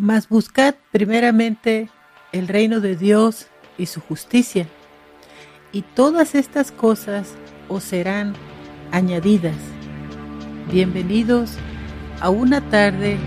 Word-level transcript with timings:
Mas 0.00 0.30
buscad 0.30 0.76
primeramente 0.92 1.90
el 2.32 2.48
reino 2.48 2.80
de 2.80 2.96
Dios 2.96 3.48
y 3.76 3.84
su 3.84 4.00
justicia, 4.00 4.66
y 5.72 5.82
todas 5.82 6.34
estas 6.34 6.72
cosas 6.72 7.34
os 7.68 7.84
serán 7.84 8.32
añadidas. 8.92 9.58
Bienvenidos 10.72 11.50
a 12.18 12.30
una 12.30 12.62
tarde 12.70 13.18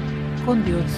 con 0.47 0.65
Dios. 0.65 0.89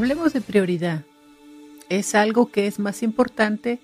Hablemos 0.00 0.32
de 0.32 0.40
prioridad. 0.40 1.04
Es 1.90 2.14
algo 2.14 2.50
que 2.50 2.66
es 2.66 2.78
más 2.78 3.02
importante 3.02 3.80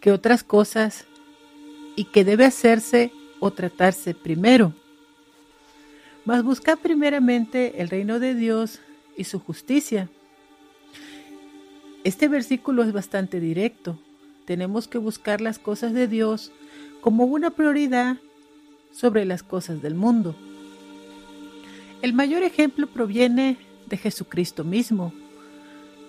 que 0.00 0.10
otras 0.10 0.42
cosas 0.42 1.04
y 1.94 2.06
que 2.06 2.24
debe 2.24 2.44
hacerse 2.44 3.12
o 3.38 3.52
tratarse 3.52 4.12
primero. 4.12 4.72
Mas 6.24 6.42
buscar 6.42 6.78
primeramente 6.78 7.80
el 7.80 7.88
reino 7.90 8.18
de 8.18 8.34
Dios 8.34 8.80
y 9.16 9.22
su 9.22 9.38
justicia. 9.38 10.10
Este 12.02 12.26
versículo 12.26 12.82
es 12.82 12.92
bastante 12.92 13.38
directo. 13.38 14.00
Tenemos 14.46 14.88
que 14.88 14.98
buscar 14.98 15.40
las 15.40 15.60
cosas 15.60 15.92
de 15.92 16.08
Dios 16.08 16.50
como 17.00 17.24
una 17.24 17.50
prioridad 17.50 18.16
sobre 18.90 19.24
las 19.24 19.44
cosas 19.44 19.80
del 19.80 19.94
mundo. 19.94 20.34
El 22.02 22.14
mayor 22.14 22.42
ejemplo 22.42 22.88
proviene 22.88 23.58
de 23.88 23.96
Jesucristo 23.96 24.64
mismo, 24.64 25.12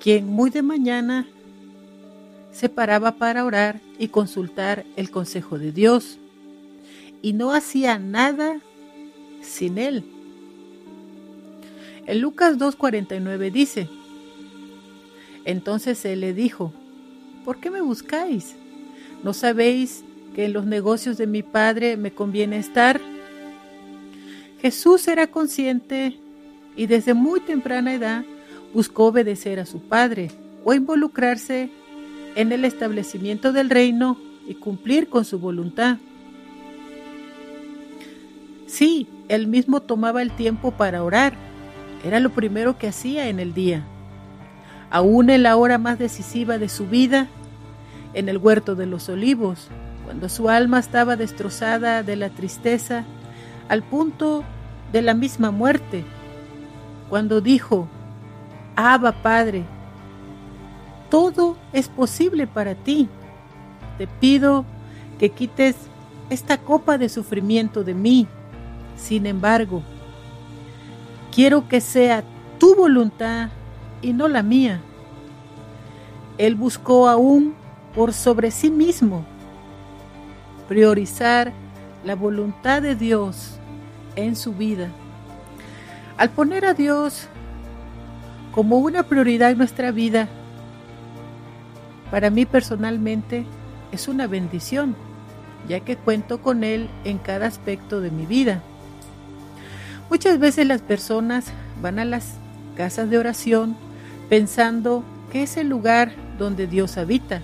quien 0.02 0.28
muy 0.28 0.50
de 0.50 0.62
mañana 0.62 1.28
se 2.52 2.70
paraba 2.70 3.14
para 3.14 3.46
orar 3.46 3.82
y 4.00 4.08
consultar 4.08 4.86
el 4.96 5.12
consejo 5.12 5.60
de 5.60 5.72
Dios, 5.72 6.18
y 7.22 7.34
no 7.34 7.54
hacía 7.54 8.00
nada 8.00 8.60
sin 9.42 9.78
él. 9.78 10.04
En 12.06 12.22
Lucas 12.22 12.58
2.49 12.58 13.52
dice, 13.52 13.90
entonces 15.46 16.04
él 16.06 16.22
le 16.22 16.34
dijo, 16.34 16.74
¿por 17.46 17.60
qué 17.60 17.70
me 17.70 17.82
buscáis? 17.82 18.56
¿No 19.24 19.34
sabéis 19.34 20.04
que 20.36 20.46
en 20.46 20.54
los 20.54 20.66
negocios 20.66 21.18
de 21.18 21.28
mi 21.28 21.44
Padre 21.44 21.98
me 21.98 22.12
conviene 22.12 22.58
estar? 22.58 23.00
Jesús 24.62 25.08
era 25.08 25.28
consciente 25.28 26.18
y 26.76 26.88
desde 26.88 27.14
muy 27.14 27.40
temprana 27.40 27.94
edad 27.94 28.26
buscó 28.74 29.06
obedecer 29.06 29.60
a 29.60 29.66
su 29.66 29.82
padre 29.82 30.32
o 30.64 30.74
involucrarse 30.74 31.70
en 32.36 32.52
el 32.52 32.66
establecimiento 32.66 33.52
del 33.52 33.70
reino 33.70 34.18
y 34.48 34.56
cumplir 34.56 35.10
con 35.10 35.26
su 35.26 35.40
voluntad. 35.40 35.98
Sí, 38.68 39.08
él 39.30 39.48
mismo 39.48 39.82
tomaba 39.82 40.22
el 40.22 40.32
tiempo 40.32 40.72
para 40.72 41.04
orar. 41.04 41.34
Era 42.04 42.20
lo 42.20 42.30
primero 42.32 42.78
que 42.78 42.88
hacía 42.88 43.30
en 43.30 43.40
el 43.40 43.54
día. 43.54 43.84
Aún 44.90 45.30
en 45.30 45.44
la 45.44 45.56
hora 45.58 45.78
más 45.78 46.00
decisiva 46.00 46.58
de 46.58 46.70
su 46.70 46.86
vida, 46.88 47.28
en 48.14 48.30
el 48.30 48.38
huerto 48.38 48.76
de 48.76 48.86
los 48.86 49.10
olivos, 49.10 49.70
cuando 50.06 50.30
su 50.30 50.50
alma 50.50 50.80
estaba 50.80 51.16
destrozada 51.16 52.04
de 52.04 52.16
la 52.16 52.30
tristeza, 52.30 53.06
al 53.68 53.84
punto 53.84 54.44
de 54.92 55.02
la 55.02 55.14
misma 55.14 55.52
muerte, 55.52 56.06
cuando 57.10 57.42
dijo, 57.42 57.90
Abba 58.80 59.12
Padre, 59.12 59.66
todo 61.10 61.58
es 61.74 61.88
posible 61.88 62.46
para 62.46 62.76
ti. 62.76 63.10
Te 63.98 64.06
pido 64.06 64.66
que 65.18 65.32
quites 65.32 65.76
esta 66.30 66.60
copa 66.60 67.00
de 67.00 67.10
sufrimiento 67.10 67.84
de 67.84 67.96
mí. 67.96 68.28
Sin 68.96 69.26
embargo, 69.26 69.82
quiero 71.34 71.68
que 71.68 71.82
sea 71.82 72.24
tu 72.60 72.76
voluntad 72.76 73.50
y 74.04 74.14
no 74.14 74.28
la 74.28 74.44
mía. 74.44 74.80
Él 76.38 76.54
buscó 76.54 77.10
aún 77.10 77.56
por 77.96 78.14
sobre 78.14 78.52
sí 78.52 78.70
mismo 78.70 79.26
priorizar 80.68 81.52
la 82.06 82.14
voluntad 82.14 82.84
de 82.84 82.96
Dios 82.96 83.58
en 84.16 84.36
su 84.36 84.54
vida. 84.54 84.90
Al 86.16 86.30
poner 86.30 86.64
a 86.64 86.76
Dios 86.76 87.28
como 88.58 88.80
una 88.80 89.04
prioridad 89.04 89.52
en 89.52 89.60
nuestra 89.60 89.92
vida, 89.92 90.28
para 92.10 92.32
mí 92.32 92.48
personalmente 92.48 93.46
es 93.92 94.08
una 94.08 94.26
bendición, 94.26 94.96
ya 95.70 95.82
que 95.82 95.96
cuento 95.96 96.42
con 96.42 96.64
Él 96.64 96.90
en 97.04 97.20
cada 97.20 97.46
aspecto 97.46 98.02
de 98.02 98.10
mi 98.10 98.26
vida. 98.26 98.64
Muchas 100.10 100.40
veces 100.40 100.66
las 100.66 100.82
personas 100.82 101.52
van 101.84 102.00
a 102.00 102.06
las 102.06 102.38
casas 102.76 103.12
de 103.12 103.20
oración 103.20 103.78
pensando 104.28 105.04
que 105.32 105.44
es 105.44 105.56
el 105.58 105.70
lugar 105.70 106.14
donde 106.40 106.66
Dios 106.66 106.98
habita. 106.98 107.42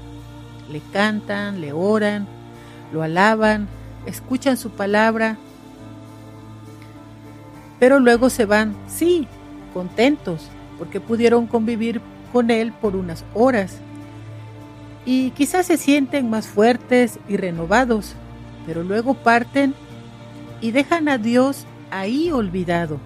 Le 0.72 0.81
cantan, 0.91 1.62
le 1.62 1.73
oran, 1.73 2.25
lo 2.91 3.03
alaban, 3.03 3.68
escuchan 4.07 4.57
su 4.57 4.72
palabra, 4.72 5.38
pero 7.79 8.00
luego 8.00 8.31
se 8.31 8.46
van, 8.46 8.75
sí, 8.88 9.28
contentos, 9.75 10.50
porque 10.83 10.99
pudieron 10.99 11.47
convivir 11.47 12.01
con 12.33 12.51
Él 12.51 12.73
por 12.73 12.97
unas 12.97 13.23
horas. 13.33 13.77
Y 15.05 15.31
quizás 15.31 15.67
se 15.67 15.77
sienten 15.77 16.29
más 16.29 16.45
fuertes 16.45 17.19
y 17.29 17.38
renovados, 17.38 18.16
pero 18.66 18.83
luego 18.83 19.13
parten 19.13 19.73
y 20.59 20.72
dejan 20.72 21.07
a 21.07 21.17
Dios 21.17 21.66
ahí 21.89 22.31
olvidado, 22.31 22.99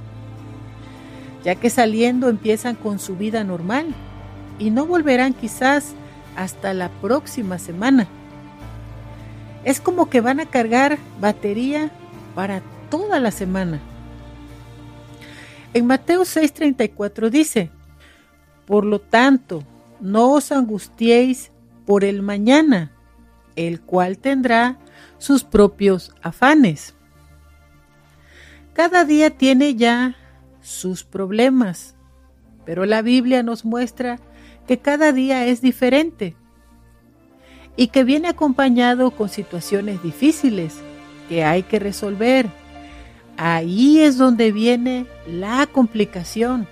ya 1.44 1.54
que 1.54 1.70
saliendo 1.70 2.30
empiezan 2.30 2.74
con 2.74 2.98
su 2.98 3.16
vida 3.16 3.44
normal 3.44 3.94
y 4.58 4.72
no 4.72 4.88
volverán 4.88 5.36
quizás 5.36 5.94
hasta 6.36 6.74
la 6.74 6.90
próxima 6.90 7.60
semana. 7.60 8.08
Es 9.66 9.80
como 9.80 10.10
que 10.10 10.20
van 10.20 10.40
a 10.40 10.48
cargar 10.48 10.98
batería 11.22 11.92
para 12.34 12.64
toda 12.90 13.20
la 13.20 13.30
semana. 13.30 13.80
En 15.78 15.86
Mateo 15.86 16.24
6:34 16.24 17.30
dice, 17.30 17.70
Por 18.66 18.84
lo 18.84 19.00
tanto, 19.00 19.64
no 20.02 20.32
os 20.32 20.52
angustiéis 20.52 21.52
por 21.86 22.04
el 22.04 22.24
mañana, 22.24 22.94
el 23.56 23.80
cual 23.82 24.18
tendrá 24.18 24.80
sus 25.20 25.44
propios 25.44 26.16
afanes. 26.24 26.96
Cada 28.74 29.06
día 29.06 29.30
tiene 29.30 29.76
ya 29.76 30.16
sus 30.62 31.04
problemas, 31.04 31.96
pero 32.66 32.88
la 32.88 33.04
Biblia 33.04 33.44
nos 33.44 33.64
muestra 33.64 34.18
que 34.66 34.80
cada 34.80 35.12
día 35.12 35.46
es 35.46 35.62
diferente 35.62 36.36
y 37.76 37.90
que 37.90 38.04
viene 38.04 38.30
acompañado 38.30 39.12
con 39.12 39.30
situaciones 39.30 40.02
difíciles 40.02 40.74
que 41.30 41.44
hay 41.44 41.62
que 41.62 41.78
resolver 41.78 42.48
Ahí 43.38 44.00
es 44.00 44.18
donde 44.18 44.52
viene 44.52 45.06
la 45.28 45.68
complicación, 45.68 46.68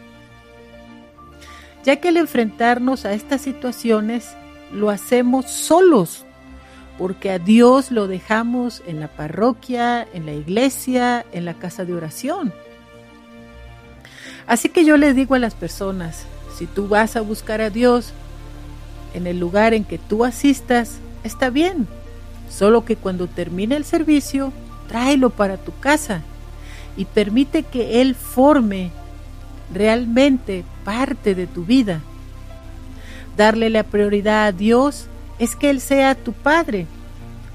ya 1.84 1.98
que 1.98 2.08
al 2.08 2.18
enfrentarnos 2.18 3.06
a 3.06 3.14
estas 3.14 3.42
situaciones 3.42 4.32
lo 4.74 4.90
hacemos 4.90 5.46
solos, 5.46 6.26
porque 6.98 7.30
a 7.30 7.38
Dios 7.38 7.92
lo 7.92 8.08
dejamos 8.08 8.82
en 8.88 9.00
la 9.00 9.10
parroquia, 9.10 10.08
en 10.12 10.26
la 10.26 10.34
iglesia, 10.34 11.24
en 11.34 11.46
la 11.46 11.54
casa 11.54 11.86
de 11.86 11.94
oración. 11.94 12.52
Así 14.48 14.70
que 14.70 14.86
yo 14.86 14.98
les 14.98 15.16
digo 15.16 15.36
a 15.36 15.40
las 15.40 15.54
personas, 15.54 16.26
si 16.58 16.66
tú 16.66 16.88
vas 16.88 17.16
a 17.16 17.22
buscar 17.22 17.62
a 17.62 17.70
Dios 17.70 18.12
en 19.14 19.28
el 19.28 19.40
lugar 19.40 19.76
en 19.76 19.84
que 19.84 20.00
tú 20.00 20.26
asistas, 20.26 20.98
está 21.24 21.52
bien, 21.52 21.88
solo 22.50 22.86
que 22.86 22.96
cuando 22.96 23.28
termine 23.28 23.76
el 23.76 23.86
servicio, 23.86 24.52
tráelo 24.88 25.30
para 25.30 25.58
tu 25.58 25.72
casa 25.80 26.24
y 26.98 27.06
permite 27.06 27.64
que 27.64 28.02
Él 28.02 28.16
forme 28.16 28.92
realmente 29.74 30.64
parte 30.84 31.36
de 31.36 31.48
tu 31.48 31.66
vida. 31.66 32.02
Darle 33.38 33.70
la 33.70 33.84
prioridad 33.84 34.48
a 34.48 34.52
Dios 34.52 35.08
es 35.40 35.56
que 35.56 35.70
Él 35.70 35.82
sea 35.82 36.16
tu 36.16 36.34
Padre. 36.34 36.88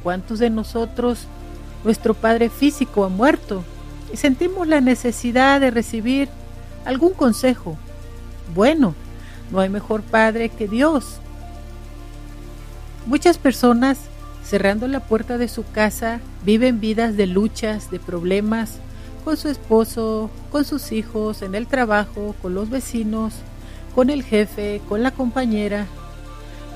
¿Cuántos 0.03 0.39
de 0.39 0.51
nosotros, 0.51 1.27
nuestro 1.85 2.15
Padre 2.15 2.51
físico 2.51 3.05
ha 3.05 3.09
muerto 3.09 3.65
y 4.13 4.17
sentimos 4.17 4.67
la 4.67 4.81
necesidad 4.81 5.61
de 5.61 5.71
recibir 5.71 6.29
algún 6.85 7.13
consejo? 7.13 7.77
Bueno, 8.55 8.95
no 9.51 9.61
hay 9.61 9.69
mejor 9.69 10.03
Padre 10.03 10.49
que 10.49 10.69
Dios. 10.69 11.19
Muchas 13.07 13.39
personas 13.39 13.99
cerrando 14.45 14.89
la 14.89 15.01
puerta 15.01 15.39
de 15.39 15.47
su 15.49 15.65
casa, 15.71 16.21
viven 16.45 16.81
vidas 16.81 17.17
de 17.17 17.27
luchas, 17.27 17.91
de 17.91 18.01
problemas 18.01 18.79
con 19.21 19.37
su 19.37 19.49
esposo, 19.49 20.31
con 20.51 20.65
sus 20.65 20.93
hijos, 20.93 21.43
en 21.43 21.55
el 21.55 21.67
trabajo, 21.67 22.35
con 22.43 22.55
los 22.55 22.71
vecinos, 22.71 23.35
con 23.95 24.11
el 24.11 24.23
jefe, 24.23 24.81
con 24.89 25.03
la 25.03 25.11
compañera, 25.11 25.87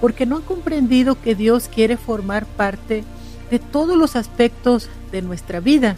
porque 0.00 0.26
no 0.26 0.36
han 0.36 0.42
comprendido 0.42 1.20
que 1.20 1.34
Dios 1.34 1.68
quiere 1.72 1.96
formar 1.96 2.46
parte 2.46 3.04
de 3.50 3.58
todos 3.58 3.96
los 3.96 4.16
aspectos 4.16 4.88
de 5.12 5.22
nuestra 5.22 5.60
vida. 5.60 5.96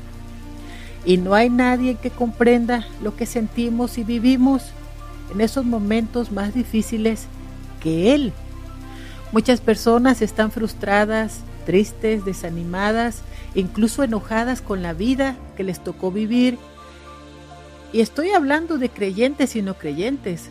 Y 1.04 1.18
no 1.18 1.34
hay 1.34 1.50
nadie 1.50 1.94
que 1.94 2.10
comprenda 2.10 2.86
lo 3.02 3.16
que 3.16 3.26
sentimos 3.26 3.96
y 3.98 4.04
vivimos 4.04 4.62
en 5.32 5.40
esos 5.40 5.64
momentos 5.64 6.32
más 6.32 6.54
difíciles 6.54 7.26
que 7.80 8.14
Él. 8.14 8.32
Muchas 9.32 9.60
personas 9.60 10.22
están 10.22 10.50
frustradas, 10.50 11.40
tristes, 11.66 12.24
desanimadas, 12.24 13.20
incluso 13.54 14.02
enojadas 14.02 14.62
con 14.62 14.82
la 14.82 14.94
vida 14.94 15.36
que 15.56 15.64
les 15.64 15.84
tocó 15.84 16.10
vivir. 16.10 16.56
Y 17.92 18.00
estoy 18.00 18.30
hablando 18.30 18.78
de 18.78 18.88
creyentes 18.88 19.54
y 19.56 19.60
no 19.60 19.74
creyentes. 19.74 20.48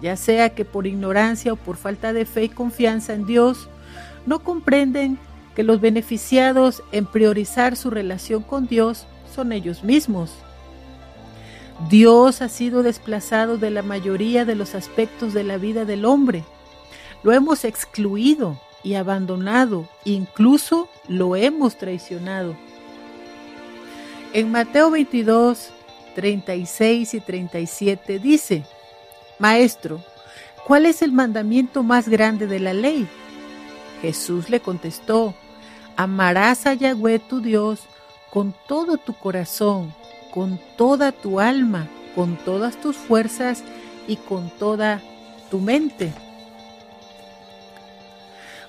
Ya 0.00 0.16
sea 0.16 0.50
que 0.50 0.64
por 0.64 0.86
ignorancia 0.86 1.52
o 1.52 1.56
por 1.56 1.76
falta 1.76 2.12
de 2.12 2.24
fe 2.24 2.44
y 2.44 2.48
confianza 2.48 3.14
en 3.14 3.26
Dios, 3.26 3.68
no 4.26 4.38
comprenden 4.40 5.18
que 5.56 5.64
los 5.64 5.80
beneficiados 5.80 6.84
en 6.92 7.06
priorizar 7.06 7.74
su 7.74 7.90
relación 7.90 8.44
con 8.44 8.68
Dios 8.68 9.06
son 9.34 9.50
ellos 9.50 9.82
mismos. 9.82 10.32
Dios 11.88 12.42
ha 12.42 12.48
sido 12.48 12.82
desplazado 12.82 13.56
de 13.56 13.70
la 13.70 13.82
mayoría 13.82 14.44
de 14.44 14.54
los 14.54 14.74
aspectos 14.74 15.32
de 15.32 15.44
la 15.44 15.58
vida 15.58 15.84
del 15.84 16.04
hombre. 16.04 16.44
Lo 17.22 17.32
hemos 17.32 17.64
excluido 17.64 18.60
y 18.82 18.94
abandonado, 18.94 19.88
incluso 20.04 20.88
lo 21.08 21.36
hemos 21.36 21.76
traicionado. 21.76 22.56
En 24.32 24.50
Mateo 24.50 24.90
22, 24.90 25.70
36 26.14 27.14
y 27.14 27.20
37 27.20 28.18
dice, 28.18 28.64
Maestro, 29.38 30.02
¿cuál 30.66 30.86
es 30.86 31.02
el 31.02 31.12
mandamiento 31.12 31.82
más 31.82 32.08
grande 32.08 32.46
de 32.46 32.60
la 32.60 32.74
ley? 32.74 33.08
Jesús 34.02 34.50
le 34.50 34.60
contestó, 34.60 35.34
amarás 35.96 36.66
a 36.66 36.74
Yahweh 36.74 37.18
tu 37.18 37.40
Dios 37.40 37.80
con 38.30 38.54
todo 38.66 38.96
tu 38.98 39.14
corazón, 39.14 39.94
con 40.30 40.60
toda 40.76 41.12
tu 41.12 41.40
alma, 41.40 41.88
con 42.14 42.36
todas 42.36 42.80
tus 42.80 42.96
fuerzas 42.96 43.64
y 44.06 44.16
con 44.16 44.50
toda 44.50 45.00
tu 45.50 45.58
mente. 45.58 46.12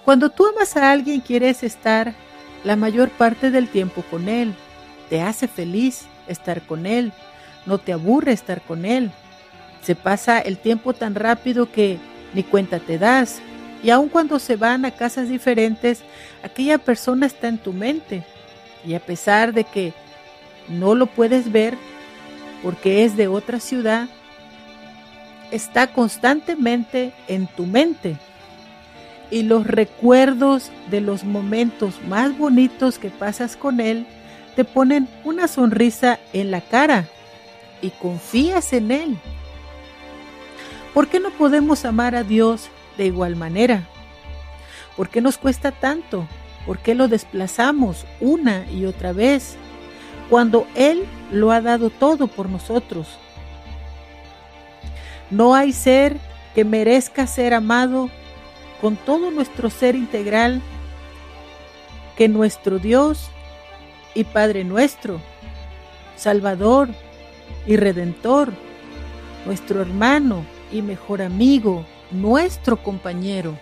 Cuando 0.09 0.31
tú 0.31 0.47
amas 0.47 0.75
a 0.75 0.91
alguien 0.91 1.21
quieres 1.21 1.61
estar 1.61 2.15
la 2.63 2.75
mayor 2.75 3.11
parte 3.11 3.51
del 3.51 3.67
tiempo 3.67 4.01
con 4.09 4.27
él. 4.27 4.56
Te 5.07 5.21
hace 5.21 5.47
feliz 5.47 6.07
estar 6.27 6.63
con 6.63 6.88
él. 6.88 7.13
No 7.67 7.77
te 7.77 7.94
aburre 7.94 8.31
estar 8.31 8.63
con 8.63 8.85
él. 8.85 9.11
Se 9.83 9.94
pasa 9.94 10.39
el 10.39 10.57
tiempo 10.57 10.94
tan 10.94 11.13
rápido 11.13 11.71
que 11.71 12.00
ni 12.33 12.41
cuenta 12.41 12.79
te 12.79 12.97
das. 12.97 13.39
Y 13.83 13.91
aun 13.91 14.09
cuando 14.09 14.39
se 14.39 14.56
van 14.56 14.83
a 14.83 14.89
casas 14.89 15.29
diferentes, 15.29 16.01
aquella 16.41 16.79
persona 16.79 17.27
está 17.27 17.47
en 17.47 17.59
tu 17.59 17.71
mente. 17.71 18.23
Y 18.83 18.95
a 18.95 19.00
pesar 19.00 19.53
de 19.53 19.63
que 19.63 19.94
no 20.69 20.95
lo 20.95 21.06
puedes 21.06 21.51
ver 21.51 21.77
porque 22.63 23.06
es 23.06 23.15
de 23.15 23.27
otra 23.27 23.59
ciudad, 23.59 24.07
está 25.51 25.85
constantemente 25.94 27.13
en 27.27 27.45
tu 27.45 27.67
mente 27.67 28.17
y 29.31 29.44
los 29.44 29.68
recuerdos 29.68 30.72
de 30.90 31.02
los 31.02 31.24
momentos 31.24 32.02
más 32.08 32.38
bonitos 32.38 32.98
que 32.98 33.10
pasas 33.10 33.56
con 33.56 33.80
Él 33.80 34.06
te 34.56 34.66
ponen 34.66 35.08
una 35.24 35.48
sonrisa 35.48 36.20
en 36.34 36.52
la 36.52 36.62
cara 36.62 37.06
y 37.81 37.92
confías 37.92 38.74
en 38.74 38.92
Él. 38.92 39.18
¿Por 40.94 41.08
qué 41.08 41.20
no 41.20 41.30
podemos 41.31 41.86
amar 41.86 42.16
a 42.16 42.24
Dios 42.24 42.70
de 42.98 43.06
igual 43.06 43.36
manera? 43.36 43.88
¿Por 44.98 45.10
qué 45.10 45.22
nos 45.22 45.38
cuesta 45.38 45.72
tanto? 45.72 46.28
¿Por 46.66 46.80
qué 46.80 46.96
lo 46.96 47.08
desplazamos 47.08 48.06
una 48.20 48.70
y 48.70 48.86
otra 48.86 49.14
vez 49.14 49.56
cuando 50.30 50.68
Él 50.76 51.06
lo 51.31 51.52
ha 51.52 51.62
dado 51.62 51.90
todo 51.90 52.28
por 52.28 52.50
nosotros? 52.50 53.08
No 55.30 55.56
hay 55.56 55.72
ser 55.72 56.18
que 56.56 56.66
merezca 56.66 57.28
ser 57.28 57.54
amado 57.54 58.10
con 58.81 58.96
todo 58.96 59.31
nuestro 59.31 59.70
ser 59.70 59.96
integral 59.96 60.62
que 62.18 62.28
nuestro 62.28 62.80
Dios 62.80 63.30
y 64.14 64.24
Padre 64.24 64.64
nuestro, 64.64 65.22
Salvador 66.16 66.90
y 67.66 67.78
Redentor, 67.78 68.52
nuestro 69.46 69.81
hermano 69.81 70.46
y 70.72 70.81
mejor 70.81 71.22
amigo, 71.22 71.86
nuestro 72.12 72.81
compañero. 72.81 73.58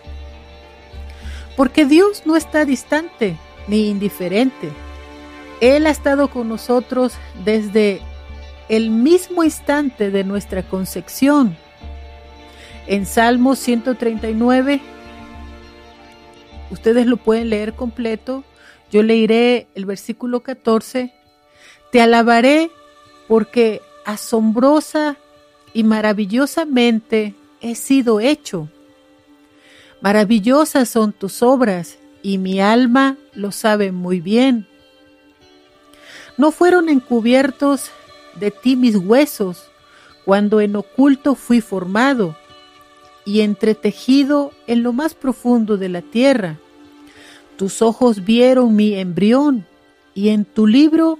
Porque 1.56 1.84
Dios 1.84 2.22
no 2.24 2.36
está 2.36 2.64
distante 2.64 3.36
ni 3.66 3.88
indiferente. 3.88 4.70
Él 5.60 5.86
ha 5.86 5.90
estado 5.90 6.28
con 6.28 6.48
nosotros 6.48 7.14
desde 7.44 8.00
el 8.68 8.90
mismo 8.90 9.44
instante 9.44 10.10
de 10.10 10.24
nuestra 10.24 10.62
concepción. 10.62 11.56
En 12.86 13.06
Salmo 13.06 13.54
139 13.54 14.80
Ustedes 16.70 17.06
lo 17.06 17.16
pueden 17.16 17.50
leer 17.50 17.74
completo. 17.74 18.44
Yo 18.90 19.02
leeré 19.02 19.68
el 19.74 19.86
versículo 19.86 20.40
14. 20.40 21.12
Te 21.92 22.00
alabaré 22.00 22.70
porque 23.26 23.82
asombrosa 24.04 25.16
y 25.72 25.84
maravillosamente 25.84 27.34
he 27.60 27.74
sido 27.74 28.20
hecho. 28.20 28.68
Maravillosas 30.00 30.88
son 30.88 31.12
tus 31.12 31.42
obras 31.42 31.98
y 32.22 32.38
mi 32.38 32.60
alma 32.60 33.16
lo 33.34 33.52
sabe 33.52 33.92
muy 33.92 34.20
bien. 34.20 34.66
No 36.36 36.52
fueron 36.52 36.88
encubiertos 36.88 37.90
de 38.36 38.50
ti 38.50 38.76
mis 38.76 38.96
huesos 38.96 39.70
cuando 40.24 40.60
en 40.60 40.76
oculto 40.76 41.34
fui 41.34 41.60
formado 41.60 42.36
y 43.28 43.42
entretejido 43.42 44.52
en 44.66 44.82
lo 44.82 44.94
más 44.94 45.12
profundo 45.12 45.76
de 45.76 45.90
la 45.90 46.00
tierra. 46.00 46.56
Tus 47.58 47.82
ojos 47.82 48.24
vieron 48.24 48.74
mi 48.74 48.94
embrión 48.94 49.66
y 50.14 50.30
en 50.30 50.46
tu 50.46 50.66
libro 50.66 51.18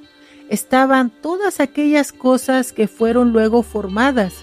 estaban 0.49 1.11
todas 1.11 1.61
aquellas 1.61 2.13
cosas 2.13 2.73
que 2.73 2.89
fueron 2.89 3.35
luego 3.35 3.63
formadas, 3.63 4.37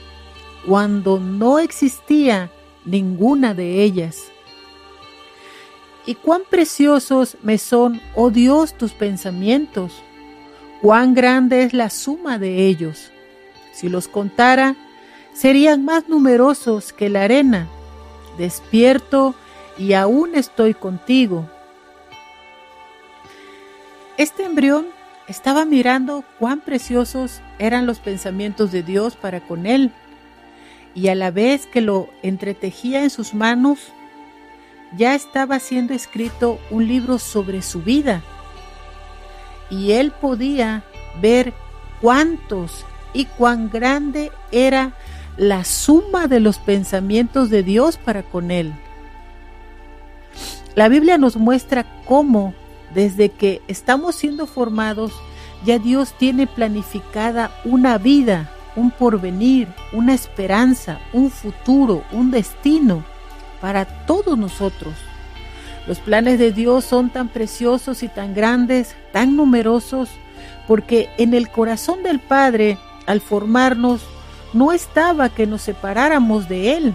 cuando 0.68 1.20
no 1.20 1.58
existía 1.58 2.51
ninguna 2.86 3.56
de 3.56 3.82
ellas. 3.82 4.25
Y 6.06 6.13
cuán 6.13 6.44
preciosos 6.48 7.36
me 7.42 7.58
son, 7.58 8.00
oh 8.13 8.30
Dios, 8.30 8.78
tus 8.78 8.92
pensamientos, 8.92 9.92
cuán 10.84 11.16
grande 11.16 11.63
es 11.63 11.74
la 11.74 11.90
suma 11.90 12.38
de 12.38 12.68
ellos. 12.68 13.10
Si 13.74 13.90
los 13.90 14.08
contara, 14.08 14.75
serían 15.36 15.86
más 15.86 16.08
numerosos 16.08 16.94
que 16.94 17.10
la 17.10 17.24
arena. 17.24 17.68
Despierto 18.38 19.36
y 19.77 19.94
aún 19.94 20.34
estoy 20.34 20.74
contigo. 20.74 21.48
Este 24.18 24.46
embrión 24.46 24.88
estaba 25.27 25.65
mirando 25.65 26.24
cuán 26.39 26.62
preciosos 26.62 27.42
eran 27.60 27.86
los 27.86 28.00
pensamientos 28.00 28.72
de 28.72 28.82
Dios 28.82 29.15
para 29.15 29.42
con 29.42 29.65
él, 29.65 29.92
y 30.94 31.10
a 31.10 31.15
la 31.15 31.32
vez 31.32 31.65
que 31.68 31.82
lo 31.82 32.08
entretejía 32.24 33.04
en 33.04 33.10
sus 33.10 33.34
manos, 33.34 33.92
ya 34.96 35.15
estaba 35.15 35.60
siendo 35.60 35.94
escrito 35.94 36.60
un 36.70 36.88
libro 36.88 37.20
sobre 37.20 37.62
su 37.62 37.82
vida, 37.82 38.22
y 39.70 39.94
él 39.94 40.12
podía 40.12 40.84
ver 41.20 41.54
cuántos 42.01 42.86
y 43.13 43.25
cuán 43.25 43.70
grande 43.70 44.32
era 44.51 44.94
la 45.38 45.63
suma 45.63 46.27
de 46.27 46.39
los 46.39 46.58
pensamientos 46.58 47.50
de 47.50 47.63
Dios 47.63 47.98
para 47.98 48.24
con 48.24 48.51
él. 48.51 48.74
La 50.75 50.88
Biblia 50.89 51.18
nos 51.18 51.38
muestra 51.38 51.86
cómo 52.06 52.54
desde 52.94 53.30
que 53.30 53.62
estamos 53.68 54.15
siendo 54.15 54.48
formados 54.48 55.13
ya 55.65 55.80
Dios 55.80 56.13
tiene 56.18 56.48
planificada 56.48 57.51
una 57.65 57.98
vida, 57.98 58.51
un 58.75 58.92
porvenir, 58.92 59.68
una 59.94 60.13
esperanza, 60.13 61.00
un 61.13 61.32
futuro, 61.32 62.04
un 62.12 62.32
destino 62.32 63.04
para 63.62 63.86
todos 64.06 64.38
nosotros. 64.38 64.94
Los 65.88 66.00
planes 66.00 66.39
de 66.39 66.51
Dios 66.51 66.84
son 66.84 67.10
tan 67.10 67.30
preciosos 67.30 68.04
y 68.04 68.08
tan 68.08 68.34
grandes, 68.34 68.96
tan 69.12 69.36
numerosos, 69.36 70.10
porque 70.68 71.10
en 71.18 71.34
el 71.34 71.50
corazón 71.50 72.04
del 72.04 72.20
Padre, 72.20 72.77
al 73.06 73.22
formarnos, 73.22 74.01
no 74.56 74.72
estaba 74.72 75.28
que 75.28 75.46
nos 75.46 75.62
separáramos 75.64 76.48
de 76.48 76.78
Él, 76.78 76.94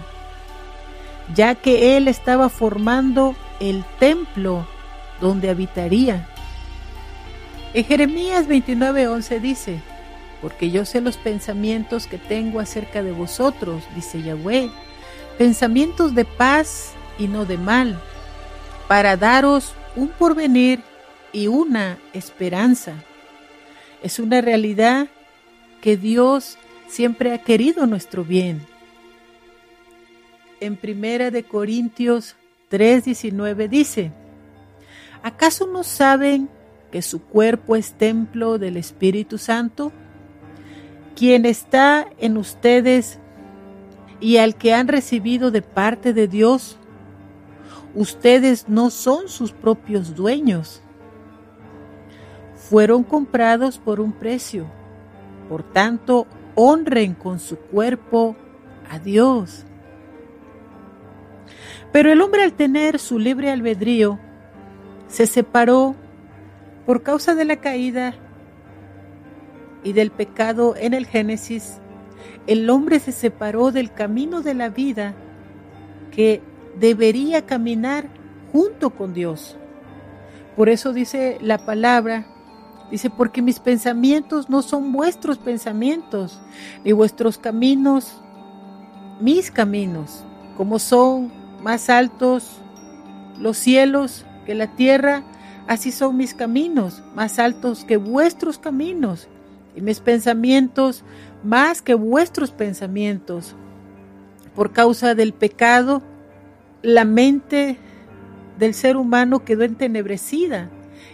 ya 1.35 1.53
que 1.53 1.95
Él 1.95 2.07
estaba 2.07 2.49
formando 2.49 3.35
el 3.59 3.85
templo 3.99 4.67
donde 5.21 5.49
habitaría. 5.49 6.27
En 7.75 7.85
Jeremías 7.85 8.47
29:11 8.47 9.39
dice, 9.39 9.79
porque 10.41 10.71
yo 10.71 10.85
sé 10.85 11.01
los 11.01 11.17
pensamientos 11.17 12.07
que 12.07 12.17
tengo 12.17 12.59
acerca 12.59 13.03
de 13.03 13.11
vosotros, 13.11 13.83
dice 13.95 14.23
Yahweh, 14.23 14.71
pensamientos 15.37 16.15
de 16.15 16.25
paz 16.25 16.93
y 17.19 17.27
no 17.27 17.45
de 17.45 17.59
mal, 17.59 18.01
para 18.87 19.17
daros 19.17 19.73
un 19.95 20.07
porvenir 20.07 20.81
y 21.31 21.45
una 21.45 21.99
esperanza. 22.13 22.95
Es 24.01 24.17
una 24.17 24.41
realidad 24.41 25.09
que 25.79 25.95
Dios 25.95 26.57
siempre 26.91 27.33
ha 27.33 27.41
querido 27.43 27.87
nuestro 27.87 28.23
bien. 28.23 28.61
En 30.59 30.75
Primera 30.75 31.31
de 31.31 31.43
Corintios 31.43 32.35
3:19 32.69 33.67
dice: 33.67 34.11
¿Acaso 35.23 35.65
no 35.67 35.83
saben 35.83 36.49
que 36.91 37.01
su 37.01 37.23
cuerpo 37.23 37.75
es 37.75 37.93
templo 37.93 38.57
del 38.59 38.77
Espíritu 38.77 39.37
Santo? 39.37 39.91
quien 41.15 41.45
está 41.45 42.07
en 42.17 42.37
ustedes 42.37 43.19
y 44.19 44.37
al 44.37 44.55
que 44.55 44.73
han 44.73 44.87
recibido 44.87 45.51
de 45.51 45.61
parte 45.61 46.13
de 46.13 46.27
Dios. 46.27 46.77
Ustedes 47.93 48.69
no 48.69 48.89
son 48.89 49.27
sus 49.27 49.51
propios 49.51 50.15
dueños. 50.15 50.81
Fueron 52.55 53.03
comprados 53.03 53.77
por 53.77 53.99
un 53.99 54.13
precio. 54.13 54.65
Por 55.49 55.63
tanto, 55.63 56.25
honren 56.55 57.13
con 57.13 57.39
su 57.39 57.57
cuerpo 57.57 58.35
a 58.89 58.99
Dios. 58.99 59.65
Pero 61.91 62.11
el 62.11 62.21
hombre 62.21 62.43
al 62.43 62.53
tener 62.53 62.99
su 62.99 63.19
libre 63.19 63.51
albedrío, 63.51 64.19
se 65.07 65.27
separó 65.27 65.95
por 66.85 67.03
causa 67.03 67.35
de 67.35 67.45
la 67.45 67.57
caída 67.57 68.15
y 69.83 69.93
del 69.93 70.11
pecado 70.11 70.75
en 70.77 70.93
el 70.93 71.05
Génesis, 71.05 71.79
el 72.47 72.69
hombre 72.69 72.99
se 72.99 73.11
separó 73.11 73.71
del 73.71 73.91
camino 73.91 74.41
de 74.41 74.53
la 74.53 74.69
vida 74.69 75.13
que 76.11 76.41
debería 76.79 77.45
caminar 77.45 78.07
junto 78.51 78.91
con 78.91 79.13
Dios. 79.13 79.57
Por 80.55 80.69
eso 80.69 80.93
dice 80.93 81.37
la 81.41 81.65
palabra, 81.65 82.25
dice, 82.91 83.09
porque 83.09 83.41
mis 83.41 83.59
pensamientos 83.59 84.49
no 84.49 84.61
son 84.61 84.91
vuestros 84.91 85.37
pensamientos, 85.37 86.39
ni 86.83 86.91
vuestros 86.91 87.37
caminos 87.37 88.21
mis 89.21 89.51
caminos, 89.51 90.23
como 90.57 90.79
son 90.79 91.31
más 91.61 91.89
altos 91.89 92.59
los 93.39 93.55
cielos 93.57 94.25
que 94.45 94.55
la 94.55 94.75
tierra, 94.75 95.23
así 95.67 95.91
son 95.91 96.17
mis 96.17 96.33
caminos, 96.33 97.03
más 97.15 97.37
altos 97.37 97.85
que 97.85 97.97
vuestros 97.97 98.57
caminos 98.57 99.27
y 99.75 99.81
mis 99.81 99.99
pensamientos 99.99 101.03
más 101.43 101.81
que 101.81 101.93
vuestros 101.93 102.51
pensamientos. 102.51 103.55
Por 104.55 104.71
causa 104.71 105.13
del 105.15 105.33
pecado, 105.33 106.01
la 106.81 107.05
mente 107.05 107.77
del 108.57 108.73
ser 108.73 108.97
humano 108.97 109.45
quedó 109.45 109.63
entenebrecida 109.63 110.69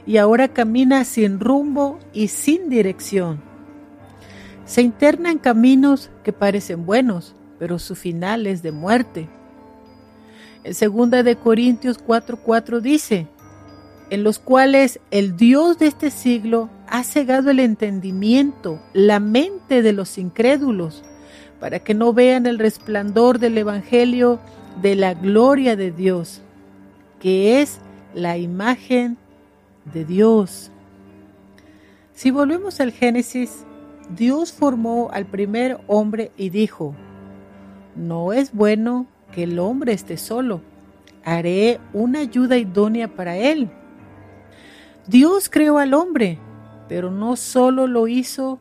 y 0.07 0.17
ahora 0.17 0.47
camina 0.47 1.03
sin 1.03 1.39
rumbo 1.39 1.99
y 2.13 2.29
sin 2.29 2.69
dirección. 2.69 3.41
Se 4.65 4.81
interna 4.81 5.31
en 5.31 5.37
caminos 5.37 6.09
que 6.23 6.31
parecen 6.31 6.85
buenos, 6.85 7.35
pero 7.59 7.77
su 7.77 7.93
final 7.93 8.47
es 8.47 8.63
de 8.63 8.71
muerte. 8.71 9.27
En 10.63 10.73
2 10.73 11.23
de 11.23 11.35
Corintios 11.35 11.97
4:4 11.99 12.79
dice, 12.79 13.27
en 14.09 14.23
los 14.23 14.39
cuales 14.39 15.01
el 15.11 15.35
Dios 15.35 15.77
de 15.77 15.87
este 15.87 16.09
siglo 16.09 16.69
ha 16.87 17.03
cegado 17.03 17.51
el 17.51 17.59
entendimiento, 17.59 18.81
la 18.93 19.19
mente 19.19 19.81
de 19.81 19.91
los 19.91 20.17
incrédulos, 20.17 21.03
para 21.59 21.79
que 21.79 21.93
no 21.93 22.13
vean 22.13 22.45
el 22.45 22.59
resplandor 22.59 23.39
del 23.39 23.57
Evangelio 23.57 24.39
de 24.81 24.95
la 24.95 25.13
gloria 25.13 25.75
de 25.75 25.91
Dios, 25.91 26.41
que 27.19 27.61
es 27.61 27.79
la 28.13 28.37
imagen 28.37 29.17
de 29.93 30.05
Dios. 30.05 30.71
Si 32.13 32.31
volvemos 32.31 32.79
al 32.79 32.91
Génesis, 32.91 33.65
Dios 34.15 34.51
formó 34.51 35.09
al 35.11 35.25
primer 35.25 35.79
hombre 35.87 36.31
y 36.37 36.49
dijo, 36.49 36.95
no 37.95 38.33
es 38.33 38.53
bueno 38.53 39.07
que 39.31 39.43
el 39.43 39.59
hombre 39.59 39.93
esté 39.93 40.17
solo, 40.17 40.61
haré 41.23 41.79
una 41.93 42.19
ayuda 42.19 42.57
idónea 42.57 43.07
para 43.07 43.37
él. 43.37 43.69
Dios 45.07 45.49
creó 45.49 45.77
al 45.77 45.93
hombre 45.93 46.39
pero 46.87 47.11
no 47.11 47.35
solo 47.35 47.87
lo 47.87 48.07
hizo, 48.07 48.59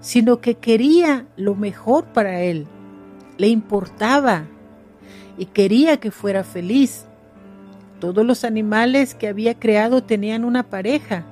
sino 0.00 0.40
que 0.40 0.56
quería 0.56 1.26
lo 1.36 1.54
mejor 1.54 2.06
para 2.06 2.40
él, 2.42 2.66
le 3.38 3.48
importaba 3.48 4.46
y 5.38 5.46
quería 5.46 5.98
que 5.98 6.10
fuera 6.10 6.44
feliz. 6.44 7.06
Todos 8.00 8.24
los 8.24 8.44
animales 8.44 9.14
que 9.14 9.28
había 9.28 9.58
creado 9.58 10.02
tenían 10.02 10.44
una 10.44 10.70
pareja 10.70 11.24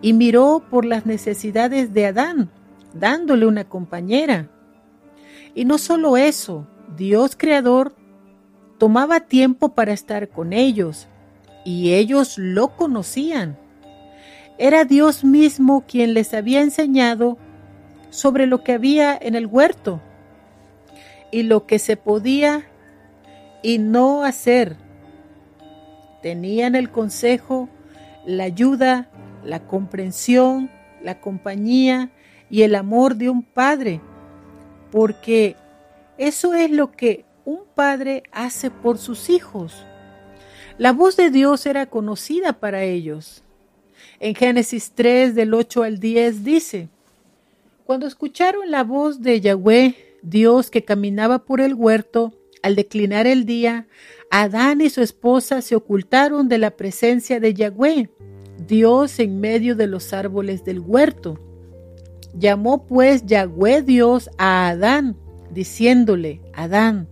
y 0.00 0.12
miró 0.12 0.62
por 0.70 0.84
las 0.84 1.06
necesidades 1.06 1.92
de 1.92 2.06
Adán, 2.06 2.50
dándole 2.94 3.46
una 3.46 3.64
compañera. 3.64 4.48
Y 5.54 5.64
no 5.64 5.78
solo 5.78 6.16
eso, 6.16 6.68
Dios 6.96 7.34
Creador 7.36 7.96
tomaba 8.78 9.20
tiempo 9.20 9.70
para 9.70 9.92
estar 9.92 10.28
con 10.28 10.52
ellos 10.52 11.08
y 11.64 11.94
ellos 11.94 12.38
lo 12.38 12.76
conocían. 12.76 13.58
Era 14.58 14.84
Dios 14.84 15.24
mismo 15.24 15.84
quien 15.86 16.14
les 16.14 16.32
había 16.32 16.60
enseñado 16.60 17.38
sobre 18.10 18.46
lo 18.46 18.62
que 18.62 18.72
había 18.72 19.18
en 19.20 19.34
el 19.34 19.46
huerto 19.46 20.00
y 21.32 21.42
lo 21.42 21.66
que 21.66 21.80
se 21.80 21.96
podía 21.96 22.64
y 23.62 23.78
no 23.78 24.22
hacer. 24.22 24.85
Tenían 26.26 26.74
el 26.74 26.90
consejo, 26.90 27.68
la 28.26 28.42
ayuda, 28.42 29.08
la 29.44 29.64
comprensión, 29.64 30.72
la 31.00 31.20
compañía 31.20 32.10
y 32.50 32.62
el 32.62 32.74
amor 32.74 33.14
de 33.14 33.30
un 33.30 33.44
padre, 33.44 34.00
porque 34.90 35.54
eso 36.18 36.52
es 36.52 36.72
lo 36.72 36.90
que 36.90 37.24
un 37.44 37.60
padre 37.76 38.24
hace 38.32 38.72
por 38.72 38.98
sus 38.98 39.30
hijos. 39.30 39.86
La 40.78 40.92
voz 40.92 41.16
de 41.16 41.30
Dios 41.30 41.64
era 41.64 41.86
conocida 41.86 42.54
para 42.54 42.82
ellos. 42.82 43.44
En 44.18 44.34
Génesis 44.34 44.90
3 44.96 45.32
del 45.32 45.54
8 45.54 45.84
al 45.84 46.00
10 46.00 46.42
dice, 46.42 46.88
Cuando 47.84 48.08
escucharon 48.08 48.68
la 48.72 48.82
voz 48.82 49.22
de 49.22 49.40
Yahweh, 49.40 49.94
Dios 50.22 50.72
que 50.72 50.82
caminaba 50.82 51.44
por 51.44 51.60
el 51.60 51.74
huerto, 51.74 52.32
al 52.66 52.74
declinar 52.74 53.26
el 53.28 53.46
día, 53.46 53.86
Adán 54.30 54.80
y 54.80 54.90
su 54.90 55.00
esposa 55.00 55.62
se 55.62 55.76
ocultaron 55.76 56.48
de 56.48 56.58
la 56.58 56.72
presencia 56.72 57.38
de 57.38 57.54
Yahweh, 57.54 58.10
Dios 58.66 59.20
en 59.20 59.40
medio 59.40 59.76
de 59.76 59.86
los 59.86 60.12
árboles 60.12 60.64
del 60.64 60.80
huerto. 60.80 61.38
Llamó 62.36 62.84
pues 62.86 63.24
Yahweh 63.24 63.82
Dios 63.82 64.28
a 64.36 64.68
Adán, 64.68 65.16
diciéndole, 65.52 66.42
Adán, 66.54 67.08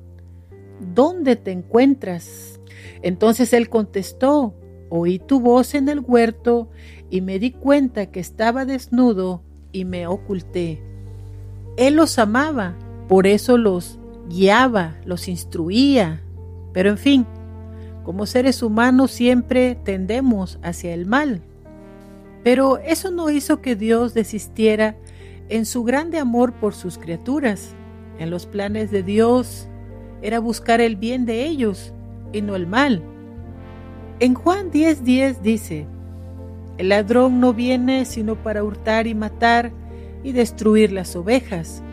¿dónde 0.92 1.36
te 1.36 1.52
encuentras? 1.52 2.60
Entonces 3.02 3.52
él 3.52 3.68
contestó, 3.68 4.54
Oí 4.90 5.18
tu 5.18 5.40
voz 5.40 5.74
en 5.74 5.88
el 5.88 6.00
huerto 6.00 6.68
y 7.10 7.20
me 7.20 7.38
di 7.38 7.52
cuenta 7.52 8.10
que 8.10 8.20
estaba 8.20 8.64
desnudo 8.64 9.42
y 9.72 9.84
me 9.84 10.06
oculté. 10.06 10.82
Él 11.76 11.94
los 11.94 12.18
amaba, 12.18 12.76
por 13.08 13.26
eso 13.26 13.56
los 13.56 13.98
guiaba, 14.28 14.96
los 15.04 15.28
instruía. 15.28 16.22
Pero 16.72 16.90
en 16.90 16.98
fin, 16.98 17.26
como 18.04 18.26
seres 18.26 18.62
humanos 18.62 19.10
siempre 19.10 19.74
tendemos 19.74 20.58
hacia 20.62 20.92
el 20.92 21.06
mal. 21.06 21.42
Pero 22.42 22.78
eso 22.78 23.10
no 23.10 23.30
hizo 23.30 23.60
que 23.60 23.76
Dios 23.76 24.12
desistiera 24.12 24.96
en 25.48 25.64
su 25.64 25.84
grande 25.84 26.18
amor 26.18 26.52
por 26.52 26.74
sus 26.74 26.98
criaturas. 26.98 27.74
En 28.18 28.30
los 28.30 28.46
planes 28.46 28.90
de 28.90 29.02
Dios 29.02 29.68
era 30.20 30.38
buscar 30.38 30.80
el 30.80 30.96
bien 30.96 31.26
de 31.26 31.46
ellos 31.46 31.92
y 32.32 32.42
no 32.42 32.56
el 32.56 32.66
mal. 32.66 33.02
En 34.20 34.34
Juan 34.34 34.70
10:10 34.70 35.40
dice, 35.40 35.86
el 36.76 36.88
ladrón 36.88 37.40
no 37.40 37.52
viene 37.52 38.04
sino 38.04 38.34
para 38.34 38.64
hurtar 38.64 39.06
y 39.06 39.14
matar 39.14 39.72
y 40.24 40.32
destruir 40.32 40.90
las 40.92 41.14
ovejas. 41.14 41.83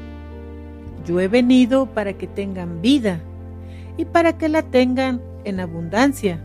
Yo 1.05 1.20
he 1.20 1.27
venido 1.27 1.88
para 1.88 2.13
que 2.13 2.27
tengan 2.27 2.81
vida 2.81 3.22
y 3.98 4.05
para 4.05 4.38
que 4.38 4.50
la 4.50 4.63
tengan 4.63 5.22
en 5.43 5.60
abundancia. 5.60 6.43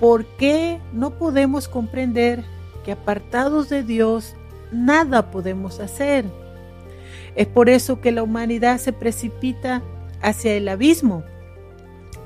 ¿Por 0.00 0.24
qué 0.36 0.80
no 0.92 1.18
podemos 1.18 1.68
comprender 1.68 2.44
que 2.84 2.92
apartados 2.92 3.68
de 3.68 3.82
Dios 3.82 4.34
nada 4.70 5.30
podemos 5.30 5.80
hacer? 5.80 6.24
Es 7.36 7.46
por 7.46 7.68
eso 7.68 8.00
que 8.00 8.12
la 8.12 8.22
humanidad 8.22 8.78
se 8.78 8.92
precipita 8.92 9.82
hacia 10.20 10.54
el 10.54 10.68
abismo, 10.68 11.22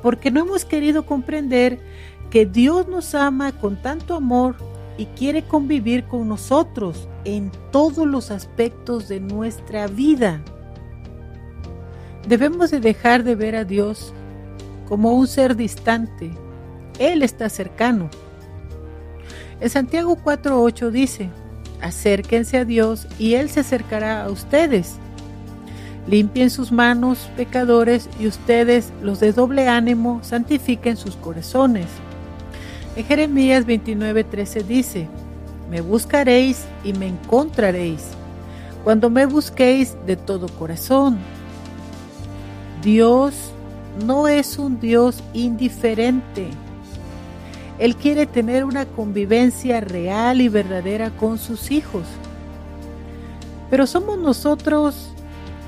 porque 0.03 0.31
no 0.31 0.41
hemos 0.41 0.65
querido 0.65 1.07
comprender 1.07 1.81
que 2.31 2.45
Dios 2.45 2.89
nos 2.89 3.15
ama 3.15 3.53
con 3.53 3.81
tanto 3.81 4.15
amor 4.15 4.57
y 4.99 5.07
quiere 5.07 5.43
convivir 5.43 6.05
con 6.05 6.29
nosotros 6.29 7.09
en 7.25 7.53
todos 7.71 8.07
los 8.07 8.31
aspectos 8.31 9.09
de 9.09 9.21
nuestra 9.21 9.87
vida. 9.87 10.43
Debemos 12.27 12.73
de 12.73 12.81
dejar 12.81 13.23
de 13.23 13.37
ver 13.37 13.55
a 13.55 13.65
Dios 13.65 14.13
como 14.89 15.13
un 15.13 15.29
ser 15.29 15.55
distante. 15.55 16.33
Él 16.99 17.23
está 17.23 17.49
cercano. 17.49 18.11
En 19.61 19.71
Santiago 19.71 20.17
4.8 20.17 20.91
dice, 20.91 21.31
acérquense 21.81 22.59
a 22.59 22.65
Dios 22.65 23.07
y 23.19 23.35
Él 23.35 23.49
se 23.49 23.61
acercará 23.61 24.25
a 24.25 24.31
ustedes. 24.31 24.97
Limpien 26.09 26.51
sus 26.51 26.73
manos, 26.73 27.31
pecadores, 27.37 28.09
y 28.21 28.27
ustedes, 28.27 28.93
los 29.03 29.19
de 29.19 29.33
doble 29.33 29.69
ánimo, 29.69 30.21
santifiquen 30.23 30.97
sus 30.97 31.17
corazones. 31.17 31.87
En 32.97 33.05
Jeremías 33.05 33.67
29:13 33.67 34.63
dice, 34.65 35.09
Me 35.69 35.81
buscaréis 35.81 36.65
y 36.85 36.93
me 36.93 37.09
encontraréis, 37.09 38.05
cuando 38.85 39.11
me 39.11 39.27
busquéis 39.27 39.97
de 40.07 40.17
todo 40.17 40.49
corazón. 40.49 41.19
Dios 42.87 43.35
no 44.07 44.29
es 44.29 44.61
un 44.61 44.79
Dios 44.79 45.21
indiferente. 45.33 46.51
Él 47.81 47.97
quiere 47.97 48.27
tener 48.27 48.65
una 48.65 48.87
convivencia 48.87 49.81
real 49.81 50.41
y 50.41 50.49
verdadera 50.49 51.11
con 51.11 51.39
sus 51.39 51.73
hijos. 51.73 52.05
Pero 53.71 53.89
somos 53.89 54.21
nosotros 54.21 55.11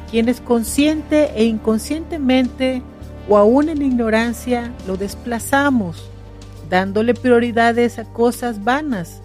quienes 0.08 0.40
consciente 0.40 1.32
e 1.34 1.42
inconscientemente 1.42 2.82
o 3.28 3.36
aún 3.36 3.68
en 3.68 3.82
ignorancia 3.82 4.72
lo 4.86 4.96
desplazamos, 4.96 6.08
dándole 6.70 7.14
prioridades 7.14 7.98
a 7.98 8.04
cosas 8.04 8.62
vanas 8.62 9.22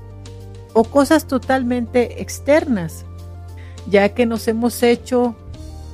o 0.74 0.84
cosas 0.84 1.28
totalmente 1.28 2.24
externas, 2.24 3.06
ya 3.88 4.10
que 4.16 4.26
nos 4.26 4.48
hemos 4.48 4.82
hecho 4.82 5.36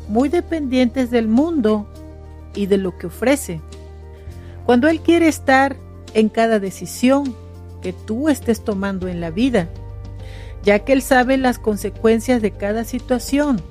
muy 0.10 0.28
dependientes 0.28 1.10
del 1.10 1.30
mundo 1.30 1.88
y 2.54 2.66
de 2.66 2.78
lo 2.78 2.98
que 2.98 3.08
ofrece. 3.08 3.62
Cuando 4.66 4.90
Él 4.90 5.00
quiere 5.00 5.30
estar 5.30 5.78
en 6.14 6.28
cada 6.28 6.60
decisión 6.60 7.34
que 7.82 7.94
tú 7.94 8.28
estés 8.28 8.66
tomando 8.66 9.08
en 9.08 9.22
la 9.22 9.32
vida, 9.32 9.70
ya 10.64 10.80
que 10.80 10.92
Él 10.92 11.02
sabe 11.02 11.38
las 11.38 11.58
consecuencias 11.58 12.42
de 12.42 12.52
cada 12.52 12.84
situación 12.84 13.64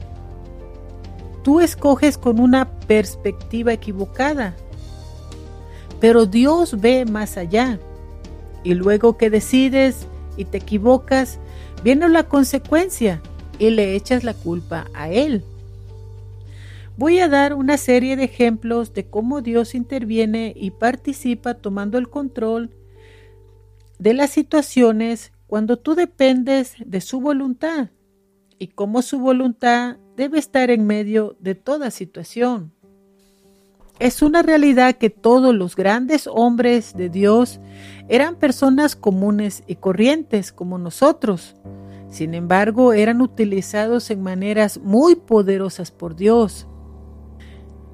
tú 1.49 1.61
escoges 1.61 2.19
con 2.19 2.41
una 2.41 2.71
perspectiva 2.81 3.73
equivocada. 3.73 4.55
Pero 5.99 6.27
Dios 6.27 6.79
ve 6.79 7.07
más 7.07 7.39
allá. 7.39 7.79
Y 8.65 8.75
luego 8.75 9.17
que 9.17 9.31
decides 9.31 10.07
y 10.37 10.45
te 10.45 10.59
equivocas, 10.59 11.39
viene 11.83 12.07
la 12.11 12.25
consecuencia 12.25 13.23
y 13.59 13.71
le 13.71 13.95
echas 13.95 14.25
la 14.25 14.35
culpa 14.35 14.89
a 14.93 15.09
Él. 15.09 15.43
Voy 16.99 17.21
a 17.21 17.29
dar 17.29 17.55
una 17.55 17.77
serie 17.77 18.17
de 18.17 18.25
ejemplos 18.25 18.93
de 18.93 19.09
cómo 19.09 19.41
Dios 19.41 19.77
interviene 19.77 20.53
y 20.57 20.73
participa 20.73 21.55
tomando 21.55 21.97
el 21.97 22.11
control 22.11 22.75
de 24.01 24.15
las 24.15 24.31
situaciones 24.31 25.31
cuando 25.47 25.77
tú 25.77 25.95
dependes 25.95 26.75
de 26.85 27.01
su 27.01 27.21
voluntad 27.21 27.91
y 28.59 28.67
cómo 28.67 29.03
su 29.03 29.21
voluntad 29.21 29.99
debe 30.17 30.41
estar 30.41 30.73
en 30.73 30.89
medio 30.89 31.37
de 31.39 31.55
toda 31.55 31.93
situación. 31.93 32.73
Es 34.01 34.21
una 34.21 34.43
realidad 34.43 34.97
que 34.97 35.09
todos 35.09 35.55
los 35.55 35.77
grandes 35.77 36.27
hombres 36.27 36.97
de 36.97 37.11
Dios 37.11 37.61
eran 38.09 38.35
personas 38.35 38.97
comunes 38.97 39.63
y 39.69 39.77
corrientes 39.77 40.51
como 40.51 40.79
nosotros. 40.79 41.55
Sin 42.11 42.35
embargo, 42.35 42.93
eran 42.93 43.21
utilizados 43.21 44.11
en 44.11 44.21
maneras 44.21 44.81
muy 44.83 45.15
poderosas 45.15 45.93
por 45.93 46.17
Dios. 46.17 46.68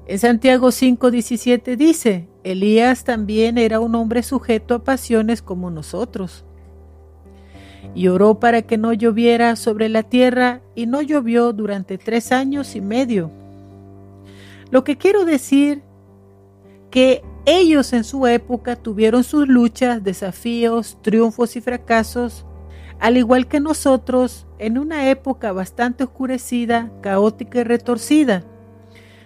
En 0.07 0.19
Santiago 0.19 0.67
5:17 0.67 1.75
dice, 1.75 2.27
Elías 2.43 3.03
también 3.03 3.57
era 3.57 3.79
un 3.79 3.95
hombre 3.95 4.21
sujeto 4.21 4.75
a 4.75 4.83
pasiones 4.83 5.41
como 5.41 5.71
nosotros. 5.71 6.45
Y 7.95 8.07
oró 8.07 8.39
para 8.39 8.61
que 8.61 8.77
no 8.77 8.93
lloviera 8.93 9.55
sobre 9.55 9.89
la 9.89 10.03
tierra 10.03 10.61
y 10.75 10.85
no 10.85 11.01
llovió 11.01 11.53
durante 11.53 11.97
tres 11.97 12.31
años 12.31 12.75
y 12.75 12.81
medio. 12.81 13.31
Lo 14.69 14.83
que 14.83 14.97
quiero 14.97 15.25
decir 15.25 15.81
que 16.91 17.23
ellos 17.45 17.91
en 17.93 18.03
su 18.03 18.27
época 18.27 18.75
tuvieron 18.75 19.23
sus 19.23 19.47
luchas, 19.47 20.03
desafíos, 20.03 20.97
triunfos 21.01 21.55
y 21.55 21.61
fracasos, 21.61 22.45
al 22.99 23.17
igual 23.17 23.47
que 23.47 23.59
nosotros 23.59 24.45
en 24.59 24.77
una 24.77 25.09
época 25.09 25.51
bastante 25.51 26.03
oscurecida, 26.03 26.91
caótica 27.01 27.59
y 27.59 27.63
retorcida, 27.63 28.43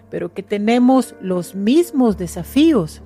pero 0.09 0.33
que 0.33 0.43
tenemos 0.43 1.15
los 1.21 1.55
mismos 1.55 2.17
desafíos. 2.17 3.01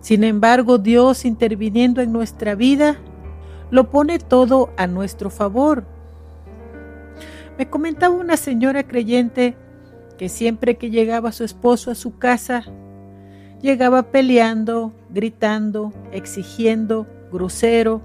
Sin 0.00 0.24
embargo, 0.24 0.78
Dios 0.78 1.24
interviniendo 1.24 2.00
en 2.00 2.12
nuestra 2.12 2.54
vida 2.54 2.96
lo 3.70 3.88
pone 3.90 4.18
todo 4.18 4.70
a 4.76 4.86
nuestro 4.86 5.30
favor. 5.30 5.84
Me 7.56 7.70
comentaba 7.70 8.14
una 8.14 8.36
señora 8.36 8.86
creyente 8.86 9.56
que 10.18 10.28
siempre 10.28 10.76
que 10.76 10.90
llegaba 10.90 11.32
su 11.32 11.42
esposo 11.42 11.90
a 11.90 11.94
su 11.94 12.18
casa, 12.18 12.64
llegaba 13.62 14.10
peleando, 14.10 14.92
gritando, 15.10 15.92
exigiendo, 16.12 17.06
grosero, 17.32 18.02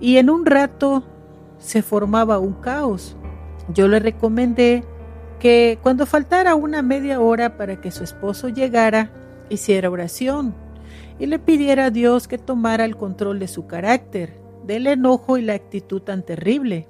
y 0.00 0.16
en 0.16 0.28
un 0.28 0.44
rato 0.44 1.04
se 1.58 1.82
formaba 1.82 2.38
un 2.38 2.54
caos. 2.54 3.16
Yo 3.72 3.86
le 3.86 4.00
recomendé 4.00 4.84
que 5.40 5.78
cuando 5.82 6.06
faltara 6.06 6.54
una 6.54 6.82
media 6.82 7.20
hora 7.20 7.56
para 7.56 7.80
que 7.80 7.90
su 7.90 8.04
esposo 8.04 8.48
llegara, 8.48 9.10
hiciera 9.48 9.90
oración 9.90 10.54
y 11.18 11.26
le 11.26 11.38
pidiera 11.38 11.86
a 11.86 11.90
Dios 11.90 12.28
que 12.28 12.38
tomara 12.38 12.84
el 12.84 12.96
control 12.96 13.38
de 13.38 13.48
su 13.48 13.66
carácter 13.66 14.38
del 14.64 14.86
enojo 14.86 15.38
y 15.38 15.42
la 15.42 15.54
actitud 15.54 16.02
tan 16.02 16.22
terrible 16.22 16.86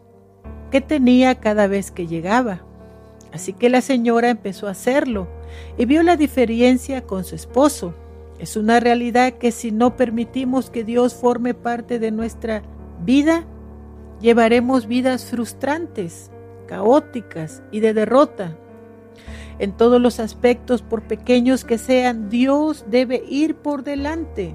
que 0.71 0.81
tenía 0.81 1.37
cada 1.37 1.69
vez 1.69 1.91
que 1.91 2.07
llegaba. 2.07 2.63
Así 3.33 3.53
que 3.53 3.71
la 3.71 3.81
señora 3.81 4.29
empezó 4.29 4.67
a 4.67 4.73
hacerlo 4.73 5.29
y 5.79 5.85
vio 5.85 6.03
la 6.03 6.17
diferencia 6.17 7.03
con 7.03 7.25
su 7.25 7.37
esposo. 7.37 7.95
Es 8.41 8.57
una 8.57 8.81
realidad 8.81 9.35
que 9.35 9.53
si 9.53 9.71
no 9.71 9.97
permitimos 9.97 10.71
que 10.71 10.83
Dios 10.83 11.15
forme 11.15 11.55
parte 11.55 11.99
de 11.99 12.11
nuestra 12.11 12.63
vida, 13.05 13.45
llevaremos 14.21 14.87
vidas 14.87 15.27
frustrantes, 15.27 16.31
caóticas 16.71 17.65
y 17.73 17.81
de 17.81 17.93
derrota. 17.93 18.57
En 19.59 19.73
todos 19.73 20.01
los 20.01 20.21
aspectos, 20.21 20.83
por 20.83 21.03
pequeños 21.03 21.65
que 21.65 21.79
sean, 21.79 22.31
Dios 22.31 22.85
debe 22.89 23.25
ir 23.29 23.57
por 23.57 23.83
delante, 23.83 24.55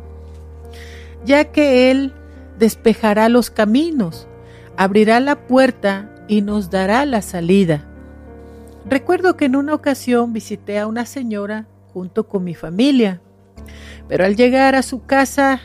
ya 1.25 1.51
que 1.51 1.91
Él 1.91 2.13
despejará 2.57 3.27
los 3.27 3.49
caminos, 3.51 4.29
abrirá 4.77 5.19
la 5.19 5.45
puerta 5.45 6.09
y 6.29 6.41
nos 6.41 6.69
dará 6.69 7.05
la 7.05 7.21
salida. 7.21 7.85
Recuerdo 8.89 9.35
que 9.35 9.45
en 9.45 9.57
una 9.57 9.73
ocasión 9.73 10.31
visité 10.31 10.79
a 10.79 10.87
una 10.87 11.05
señora 11.05 11.67
junto 11.93 12.29
con 12.29 12.45
mi 12.45 12.55
familia, 12.55 13.19
pero 14.07 14.23
al 14.23 14.37
llegar 14.37 14.75
a 14.75 14.83
su 14.83 15.05
casa 15.05 15.59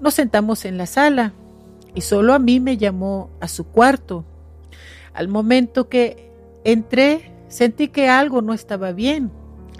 nos 0.00 0.14
sentamos 0.14 0.64
en 0.64 0.78
la 0.78 0.86
sala 0.86 1.34
y 1.94 2.00
solo 2.00 2.32
a 2.32 2.38
mí 2.38 2.58
me 2.58 2.78
llamó 2.78 3.28
a 3.40 3.48
su 3.48 3.64
cuarto. 3.64 4.24
Al 5.14 5.28
momento 5.28 5.88
que 5.88 6.30
entré 6.64 7.32
sentí 7.48 7.88
que 7.88 8.08
algo 8.08 8.42
no 8.42 8.52
estaba 8.52 8.92
bien, 8.92 9.30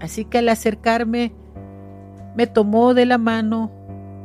así 0.00 0.24
que 0.24 0.38
al 0.38 0.48
acercarme 0.48 1.32
me 2.36 2.46
tomó 2.46 2.94
de 2.94 3.04
la 3.04 3.18
mano 3.18 3.70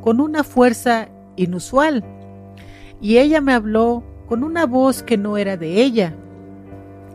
con 0.01 0.21
una 0.21 0.43
fuerza 0.43 1.09
inusual. 1.35 2.03
Y 3.01 3.17
ella 3.17 3.41
me 3.41 3.53
habló 3.53 4.03
con 4.27 4.43
una 4.43 4.65
voz 4.65 5.03
que 5.03 5.17
no 5.17 5.37
era 5.37 5.57
de 5.57 5.81
ella. 5.81 6.13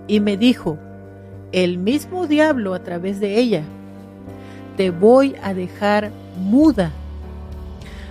Y 0.06 0.20
me 0.20 0.36
dijo, 0.36 0.78
el 1.52 1.78
mismo 1.78 2.26
diablo 2.26 2.74
a 2.74 2.82
través 2.82 3.20
de 3.20 3.38
ella, 3.38 3.62
te 4.76 4.90
voy 4.90 5.36
a 5.42 5.54
dejar 5.54 6.10
muda. 6.36 6.90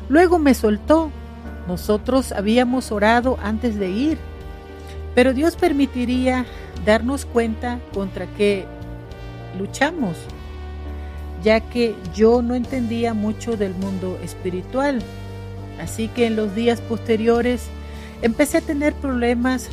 Luego 0.07 0.39
me 0.39 0.53
soltó. 0.53 1.11
Nosotros 1.67 2.31
habíamos 2.31 2.91
orado 2.91 3.37
antes 3.41 3.77
de 3.79 3.89
ir, 3.89 4.17
pero 5.15 5.33
Dios 5.33 5.55
permitiría 5.55 6.45
darnos 6.85 7.25
cuenta 7.25 7.79
contra 7.93 8.27
qué 8.27 8.65
luchamos, 9.57 10.17
ya 11.43 11.59
que 11.59 11.95
yo 12.13 12.41
no 12.41 12.55
entendía 12.55 13.13
mucho 13.13 13.57
del 13.57 13.73
mundo 13.75 14.19
espiritual 14.23 15.01
Así 15.81 16.07
que 16.07 16.27
en 16.27 16.35
los 16.35 16.55
días 16.55 16.81
posteriores 16.81 17.65
empecé 18.21 18.59
a 18.59 18.61
tener 18.61 18.93
problemas 18.93 19.69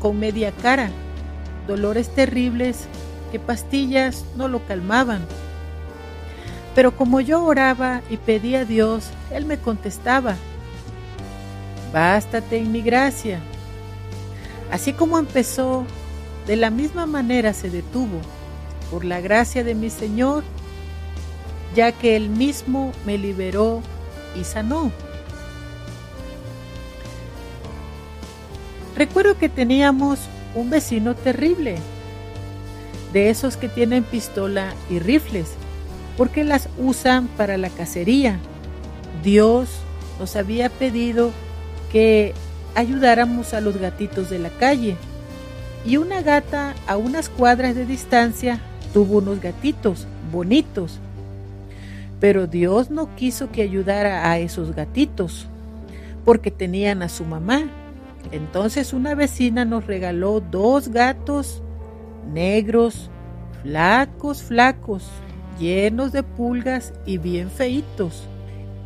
con 0.00 0.18
media 0.18 0.52
cara, 0.62 0.90
dolores 1.66 2.08
terribles 2.14 2.86
que 3.30 3.38
pastillas 3.38 4.24
no 4.36 4.48
lo 4.48 4.66
calmaban. 4.66 5.22
Pero 6.74 6.96
como 6.96 7.20
yo 7.20 7.44
oraba 7.44 8.02
y 8.10 8.16
pedía 8.16 8.60
a 8.60 8.64
Dios, 8.64 9.10
Él 9.30 9.44
me 9.46 9.58
contestaba 9.58 10.36
bástate 11.92 12.58
en 12.58 12.72
mi 12.72 12.82
gracia. 12.82 13.38
Así 14.74 14.92
como 14.92 15.20
empezó, 15.20 15.84
de 16.48 16.56
la 16.56 16.68
misma 16.68 17.06
manera 17.06 17.52
se 17.52 17.70
detuvo, 17.70 18.20
por 18.90 19.04
la 19.04 19.20
gracia 19.20 19.62
de 19.62 19.76
mi 19.76 19.88
Señor, 19.88 20.42
ya 21.76 21.92
que 21.92 22.16
Él 22.16 22.28
mismo 22.28 22.90
me 23.06 23.16
liberó 23.16 23.82
y 24.34 24.42
sanó. 24.42 24.90
Recuerdo 28.96 29.38
que 29.38 29.48
teníamos 29.48 30.18
un 30.56 30.70
vecino 30.70 31.14
terrible, 31.14 31.76
de 33.12 33.30
esos 33.30 33.56
que 33.56 33.68
tienen 33.68 34.02
pistola 34.02 34.74
y 34.90 34.98
rifles, 34.98 35.52
porque 36.16 36.42
las 36.42 36.68
usan 36.78 37.28
para 37.28 37.58
la 37.58 37.70
cacería. 37.70 38.40
Dios 39.22 39.68
nos 40.18 40.34
había 40.34 40.68
pedido 40.68 41.30
que 41.92 42.34
ayudáramos 42.74 43.54
a 43.54 43.60
los 43.60 43.76
gatitos 43.76 44.30
de 44.30 44.38
la 44.38 44.50
calle. 44.50 44.96
Y 45.86 45.98
una 45.98 46.22
gata 46.22 46.74
a 46.86 46.96
unas 46.96 47.28
cuadras 47.28 47.74
de 47.74 47.86
distancia 47.86 48.60
tuvo 48.92 49.18
unos 49.18 49.40
gatitos 49.40 50.06
bonitos. 50.32 50.98
Pero 52.20 52.46
Dios 52.46 52.90
no 52.90 53.14
quiso 53.16 53.50
que 53.50 53.62
ayudara 53.62 54.30
a 54.30 54.38
esos 54.38 54.74
gatitos, 54.74 55.46
porque 56.24 56.50
tenían 56.50 57.02
a 57.02 57.08
su 57.08 57.24
mamá. 57.24 57.64
Entonces 58.32 58.94
una 58.94 59.14
vecina 59.14 59.64
nos 59.64 59.86
regaló 59.86 60.40
dos 60.40 60.88
gatos 60.88 61.62
negros, 62.32 63.10
flacos, 63.62 64.42
flacos, 64.42 65.10
llenos 65.58 66.12
de 66.12 66.22
pulgas 66.22 66.94
y 67.04 67.18
bien 67.18 67.50
feitos. 67.50 68.26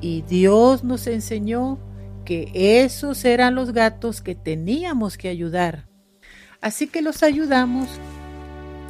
Y 0.00 0.22
Dios 0.22 0.84
nos 0.84 1.06
enseñó 1.06 1.78
que 2.28 2.50
esos 2.84 3.24
eran 3.24 3.54
los 3.54 3.72
gatos 3.72 4.20
que 4.20 4.34
teníamos 4.34 5.16
que 5.16 5.30
ayudar. 5.30 5.86
Así 6.60 6.86
que 6.86 7.00
los 7.00 7.22
ayudamos 7.22 7.88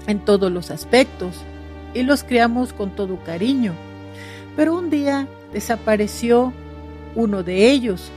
en 0.08 0.18
todos 0.24 0.50
los 0.50 0.72
aspectos 0.72 1.36
y 1.94 2.02
los 2.02 2.24
criamos 2.24 2.72
con 2.72 2.96
todo 2.96 3.22
cariño. 3.22 3.74
Pero 4.56 4.76
un 4.76 4.90
día 4.90 5.28
desapareció 5.52 6.52
uno 7.14 7.44
de 7.44 7.70
ellos 7.70 8.10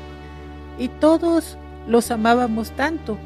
y 0.79 0.87
todos 0.87 1.55
los 1.87 2.09
amábamos 2.09 2.71
tanto. 2.71 3.19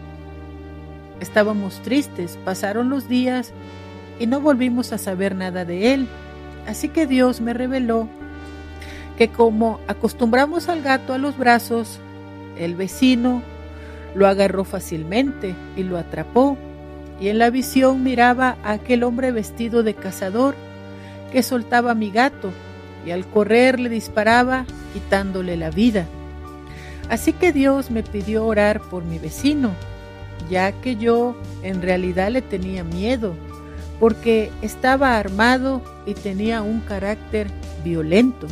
Estábamos 1.21 1.81
tristes, 1.81 2.37
pasaron 2.43 2.89
los 2.89 3.07
días 3.07 3.53
y 4.19 4.27
no 4.27 4.41
volvimos 4.41 4.91
a 4.91 4.97
saber 4.97 5.33
nada 5.33 5.63
de 5.63 5.93
él. 5.93 6.09
Así 6.67 6.89
que 6.89 7.07
Dios 7.07 7.39
me 7.39 7.53
reveló 7.53 8.09
que 9.17 9.29
como 9.29 9.79
acostumbramos 9.87 10.69
al 10.69 10.81
gato 10.81 11.13
a 11.13 11.17
los 11.17 11.37
brazos, 11.37 11.99
el 12.57 12.75
vecino 12.75 13.41
lo 14.13 14.27
agarró 14.27 14.63
fácilmente 14.63 15.55
y 15.75 15.83
lo 15.83 15.97
atrapó, 15.97 16.57
y 17.19 17.29
en 17.29 17.37
la 17.37 17.49
visión 17.49 18.03
miraba 18.03 18.57
a 18.63 18.73
aquel 18.73 19.03
hombre 19.03 19.31
vestido 19.31 19.83
de 19.83 19.93
cazador 19.93 20.55
que 21.31 21.43
soltaba 21.43 21.91
a 21.91 21.95
mi 21.95 22.11
gato 22.11 22.51
y 23.05 23.11
al 23.11 23.25
correr 23.25 23.79
le 23.79 23.89
disparaba 23.89 24.65
quitándole 24.93 25.55
la 25.57 25.69
vida. 25.69 26.05
Así 27.09 27.33
que 27.33 27.51
Dios 27.51 27.91
me 27.91 28.03
pidió 28.03 28.45
orar 28.45 28.81
por 28.81 29.03
mi 29.03 29.19
vecino, 29.19 29.71
ya 30.49 30.71
que 30.71 30.95
yo 30.95 31.35
en 31.61 31.81
realidad 31.81 32.31
le 32.31 32.41
tenía 32.41 32.83
miedo, 32.83 33.35
porque 33.99 34.51
estaba 34.61 35.17
armado 35.17 35.81
y 36.05 36.15
tenía 36.15 36.61
un 36.61 36.81
carácter 36.81 37.47
violento. 37.83 38.47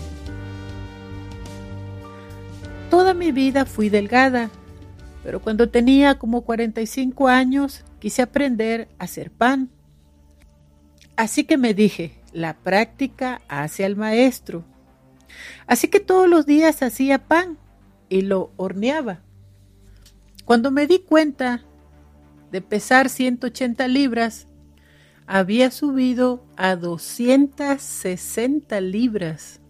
Mi 3.23 3.31
vida 3.31 3.65
fui 3.65 3.87
delgada, 3.87 4.49
pero 5.23 5.41
cuando 5.41 5.69
tenía 5.69 6.19
como 6.19 6.41
45 6.41 7.29
años 7.29 7.85
quise 7.99 8.21
aprender 8.21 8.89
a 8.99 9.05
hacer 9.05 9.31
pan. 9.31 9.69
Así 11.15 11.45
que 11.45 11.57
me 11.57 11.73
dije, 11.73 12.19
la 12.33 12.57
práctica 12.57 13.39
hace 13.47 13.85
al 13.85 13.95
maestro. 13.95 14.65
Así 15.67 15.87
que 15.87 16.01
todos 16.01 16.27
los 16.27 16.45
días 16.45 16.83
hacía 16.83 17.17
pan 17.17 17.57
y 18.09 18.23
lo 18.23 18.51
horneaba. 18.57 19.21
Cuando 20.43 20.69
me 20.69 20.85
di 20.85 20.99
cuenta 20.99 21.63
de 22.51 22.61
pesar 22.61 23.09
180 23.09 23.87
libras, 23.87 24.47
había 25.27 25.71
subido 25.71 26.45
a 26.57 26.75
260 26.75 28.81
libras 28.81 29.61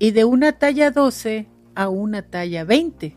y 0.00 0.10
de 0.10 0.24
una 0.24 0.50
talla 0.50 0.90
12 0.90 1.54
a 1.76 1.88
una 1.88 2.22
talla 2.22 2.64
20. 2.64 3.16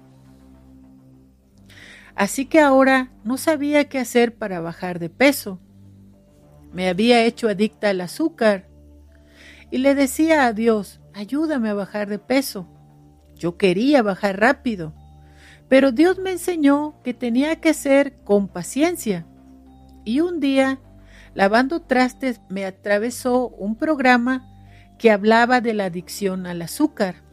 Así 2.15 2.45
que 2.45 2.59
ahora 2.59 3.11
no 3.23 3.37
sabía 3.37 3.87
qué 3.87 3.97
hacer 3.97 4.35
para 4.35 4.59
bajar 4.59 4.99
de 4.99 5.09
peso. 5.09 5.59
Me 6.73 6.89
había 6.89 7.23
hecho 7.23 7.47
adicta 7.47 7.89
al 7.89 8.01
azúcar 8.01 8.67
y 9.71 9.79
le 9.79 9.95
decía 9.95 10.45
a 10.45 10.53
Dios, 10.53 10.99
ayúdame 11.13 11.69
a 11.69 11.73
bajar 11.73 12.09
de 12.09 12.19
peso. 12.19 12.67
Yo 13.35 13.57
quería 13.57 14.03
bajar 14.03 14.39
rápido, 14.39 14.93
pero 15.69 15.91
Dios 15.93 16.19
me 16.19 16.31
enseñó 16.31 17.01
que 17.03 17.13
tenía 17.13 17.55
que 17.61 17.73
ser 17.73 18.17
con 18.25 18.49
paciencia. 18.49 19.25
Y 20.03 20.19
un 20.19 20.41
día, 20.41 20.79
lavando 21.35 21.81
trastes, 21.81 22.41
me 22.49 22.65
atravesó 22.65 23.47
un 23.47 23.75
programa 23.75 24.45
que 24.97 25.11
hablaba 25.11 25.61
de 25.61 25.73
la 25.73 25.85
adicción 25.85 26.47
al 26.47 26.61
azúcar. 26.61 27.28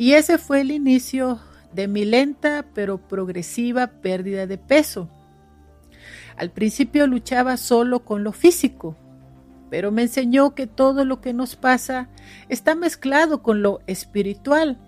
Y 0.00 0.14
ese 0.14 0.38
fue 0.38 0.62
el 0.62 0.70
inicio 0.70 1.40
de 1.74 1.86
mi 1.86 2.06
lenta 2.06 2.64
pero 2.72 2.96
progresiva 2.96 3.86
pérdida 3.86 4.46
de 4.46 4.56
peso. 4.56 5.10
Al 6.38 6.50
principio 6.50 7.06
luchaba 7.06 7.58
solo 7.58 8.00
con 8.00 8.24
lo 8.24 8.32
físico, 8.32 8.96
pero 9.68 9.92
me 9.92 10.00
enseñó 10.00 10.54
que 10.54 10.66
todo 10.66 11.04
lo 11.04 11.20
que 11.20 11.34
nos 11.34 11.54
pasa 11.54 12.08
está 12.48 12.74
mezclado 12.74 13.42
con 13.42 13.60
lo 13.60 13.82
espiritual. 13.86 14.78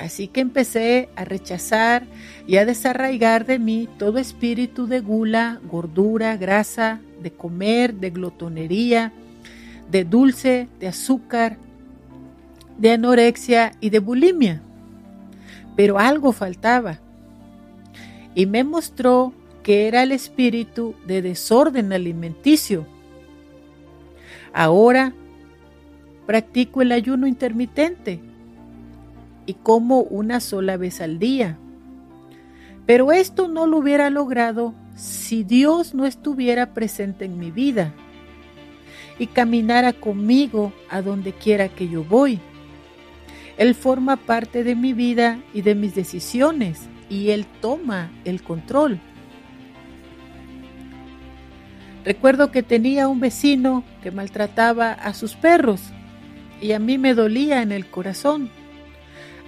Así 0.00 0.26
que 0.26 0.40
empecé 0.40 1.10
a 1.14 1.24
rechazar 1.24 2.04
y 2.48 2.56
a 2.56 2.66
desarraigar 2.66 3.46
de 3.46 3.60
mí 3.60 3.88
todo 4.00 4.18
espíritu 4.18 4.88
de 4.88 4.98
gula, 4.98 5.60
gordura, 5.70 6.36
grasa, 6.36 7.00
de 7.22 7.30
comer, 7.30 7.94
de 7.94 8.10
glotonería, 8.10 9.12
de 9.92 10.02
dulce, 10.02 10.66
de 10.80 10.88
azúcar, 10.88 11.56
de 12.78 12.92
anorexia 12.92 13.72
y 13.80 13.90
de 13.90 13.98
bulimia. 13.98 14.62
Pero 15.76 15.98
algo 15.98 16.32
faltaba. 16.32 17.00
Y 18.34 18.46
me 18.46 18.64
mostró 18.64 19.32
que 19.62 19.88
era 19.88 20.02
el 20.02 20.12
espíritu 20.12 20.94
de 21.06 21.22
desorden 21.22 21.92
alimenticio. 21.92 22.86
Ahora 24.52 25.12
practico 26.26 26.82
el 26.82 26.92
ayuno 26.92 27.26
intermitente 27.26 28.20
y 29.46 29.54
como 29.54 30.00
una 30.00 30.40
sola 30.40 30.76
vez 30.76 31.00
al 31.00 31.18
día. 31.18 31.58
Pero 32.84 33.12
esto 33.12 33.48
no 33.48 33.66
lo 33.66 33.78
hubiera 33.78 34.10
logrado 34.10 34.74
si 34.94 35.44
Dios 35.44 35.94
no 35.94 36.06
estuviera 36.06 36.72
presente 36.72 37.24
en 37.24 37.38
mi 37.38 37.50
vida 37.50 37.92
y 39.18 39.26
caminara 39.28 39.92
conmigo 39.92 40.72
a 40.90 41.02
donde 41.02 41.32
quiera 41.32 41.68
que 41.68 41.88
yo 41.88 42.04
voy. 42.04 42.40
Él 43.58 43.74
forma 43.74 44.16
parte 44.16 44.64
de 44.64 44.74
mi 44.74 44.92
vida 44.92 45.38
y 45.54 45.62
de 45.62 45.74
mis 45.74 45.94
decisiones 45.94 46.88
y 47.08 47.30
Él 47.30 47.46
toma 47.60 48.10
el 48.24 48.42
control. 48.42 49.00
Recuerdo 52.04 52.52
que 52.52 52.62
tenía 52.62 53.08
un 53.08 53.18
vecino 53.18 53.82
que 54.02 54.10
maltrataba 54.10 54.92
a 54.92 55.14
sus 55.14 55.34
perros 55.34 55.80
y 56.60 56.72
a 56.72 56.78
mí 56.78 56.98
me 56.98 57.14
dolía 57.14 57.62
en 57.62 57.72
el 57.72 57.86
corazón. 57.86 58.50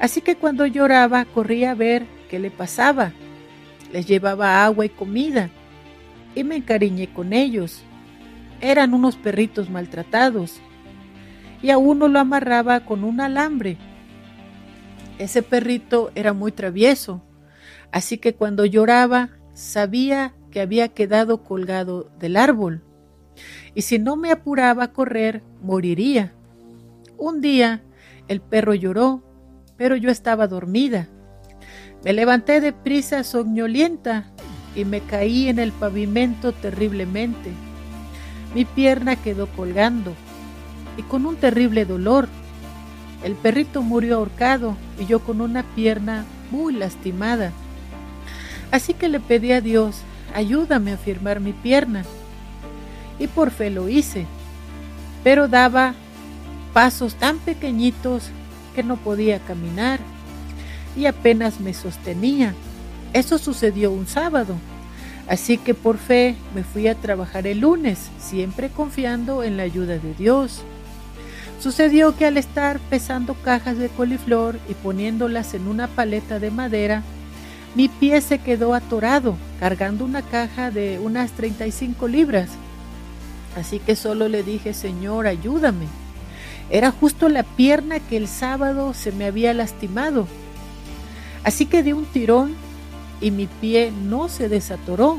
Así 0.01 0.23
que 0.23 0.37
cuando 0.37 0.66
lloraba 0.66 1.25
corría 1.25 1.73
a 1.73 1.75
ver 1.75 2.07
qué 2.31 2.38
le 2.38 2.51
pasaba. 2.51 3.12
Les 3.92 4.07
llevaba 4.07 4.64
agua 4.64 4.87
y 4.87 4.88
comida 4.88 5.51
y 6.35 6.44
me 6.44 6.57
encariñé 6.57 7.09
con 7.09 7.33
ellos. 7.33 7.83
Eran 8.61 8.94
unos 8.94 9.16
perritos 9.16 9.71
maltratados 9.71 10.61
y 11.62 11.71
a 11.71 11.79
uno 11.79 12.09
lo 12.09 12.18
amarraba 12.18 12.81
con 12.81 13.05
un 13.05 13.21
alambre 13.21 13.77
ese 15.18 15.42
perrito 15.42 16.11
era 16.14 16.33
muy 16.33 16.52
travieso, 16.52 17.22
así 17.92 18.18
que 18.18 18.35
cuando 18.35 18.64
lloraba 18.64 19.31
sabía 19.52 20.35
que 20.50 20.61
había 20.61 20.88
quedado 20.88 21.42
colgado 21.42 22.11
del 22.18 22.37
árbol, 22.37 22.83
y 23.74 23.83
si 23.83 23.98
no 23.98 24.16
me 24.16 24.31
apuraba 24.31 24.85
a 24.85 24.92
correr, 24.92 25.42
moriría. 25.62 26.33
Un 27.16 27.40
día 27.40 27.83
el 28.28 28.40
perro 28.40 28.74
lloró, 28.74 29.22
pero 29.76 29.96
yo 29.96 30.11
estaba 30.11 30.46
dormida. 30.46 31.09
Me 32.04 32.12
levanté 32.12 32.61
de 32.61 32.72
prisa 32.72 33.24
soñolienta 33.24 34.33
y 34.74 34.85
me 34.85 35.00
caí 35.00 35.48
en 35.48 35.59
el 35.59 35.72
pavimento 35.72 36.52
terriblemente. 36.52 37.50
Mi 38.54 38.64
pierna 38.64 39.16
quedó 39.16 39.46
colgando 39.48 40.14
y 40.96 41.02
con 41.02 41.26
un 41.26 41.37
terrible 41.37 41.85
dolor 41.85 42.28
el 43.24 43.35
perrito 43.35 43.83
murió 43.83 44.16
ahorcado 44.16 44.76
y 44.99 45.07
yo 45.07 45.21
con 45.21 45.41
una 45.41 45.63
pierna 45.63 46.25
muy 46.51 46.73
lastimada. 46.73 47.53
Así 48.71 48.95
que 48.95 49.09
le 49.09 49.21
pedí 49.21 49.53
a 49.53 49.61
Dios, 49.61 49.97
ayúdame 50.35 50.93
a 50.93 50.97
firmar 50.97 51.41
mi 51.41 51.53
pierna. 51.53 52.05
Y 53.19 53.27
por 53.27 53.51
fe 53.51 53.71
lo 53.71 53.89
hice, 53.89 54.27
pero 55.25 55.49
daba 55.49 55.95
pasos 56.73 57.15
tan 57.15 57.39
pequeñitos 57.39 58.31
que 58.75 58.83
no 58.83 58.97
podía 58.97 59.41
caminar 59.41 59.99
y 60.97 61.07
apenas 61.07 61.61
me 61.61 61.75
sostenía. 61.75 62.55
Eso 63.13 63.39
sucedió 63.39 63.91
un 63.91 64.07
sábado. 64.07 64.55
Así 65.29 65.59
que 65.59 65.75
por 65.75 65.99
fe 65.99 66.37
me 66.55 66.65
fui 66.65 66.89
a 66.89 66.95
trabajar 66.95 67.47
el 67.47 67.61
lunes, 67.61 68.11
siempre 68.19 68.71
confiando 68.71 69.43
en 69.43 69.57
la 69.57 69.65
ayuda 69.65 69.99
de 69.99 70.15
Dios. 70.15 70.63
Sucedió 71.61 72.16
que 72.16 72.25
al 72.25 72.37
estar 72.37 72.79
pesando 72.79 73.35
cajas 73.35 73.79
de 73.79 73.88
coliflor 73.88 74.59
y 74.68 74.75
poniéndolas 74.75 75.55
en 75.55 75.66
una 75.66 75.88
paleta 75.88 76.38
de 76.38 76.53
madera, 76.53 77.03
mi 77.75 77.88
pie 77.88 78.21
se 78.21 78.38
quedó 78.38 78.75
atorado 78.75 79.37
cargando 79.59 80.05
una 80.05 80.23
caja 80.23 80.71
de 80.71 81.01
unas 81.01 81.33
35 81.33 82.07
libras. 82.07 82.49
Así 83.57 83.81
que 83.81 83.97
solo 83.97 84.29
le 84.29 84.44
dije, 84.44 84.73
Señor, 84.73 85.27
ayúdame. 85.27 85.87
Era 86.71 86.92
justo 86.92 87.29
la 87.29 87.42
pierna 87.42 87.99
que 87.99 88.16
el 88.16 88.29
sábado 88.29 88.94
se 88.94 89.11
me 89.11 89.25
había 89.25 89.53
lastimado. 89.53 90.29
Así 91.42 91.66
que 91.66 91.83
di 91.83 91.92
un 91.92 92.05
tirón 92.05 92.55
y 93.21 93.33
mi 93.33 93.47
pie 93.47 93.90
no 93.90 94.29
se 94.29 94.49
desatoró. 94.49 95.18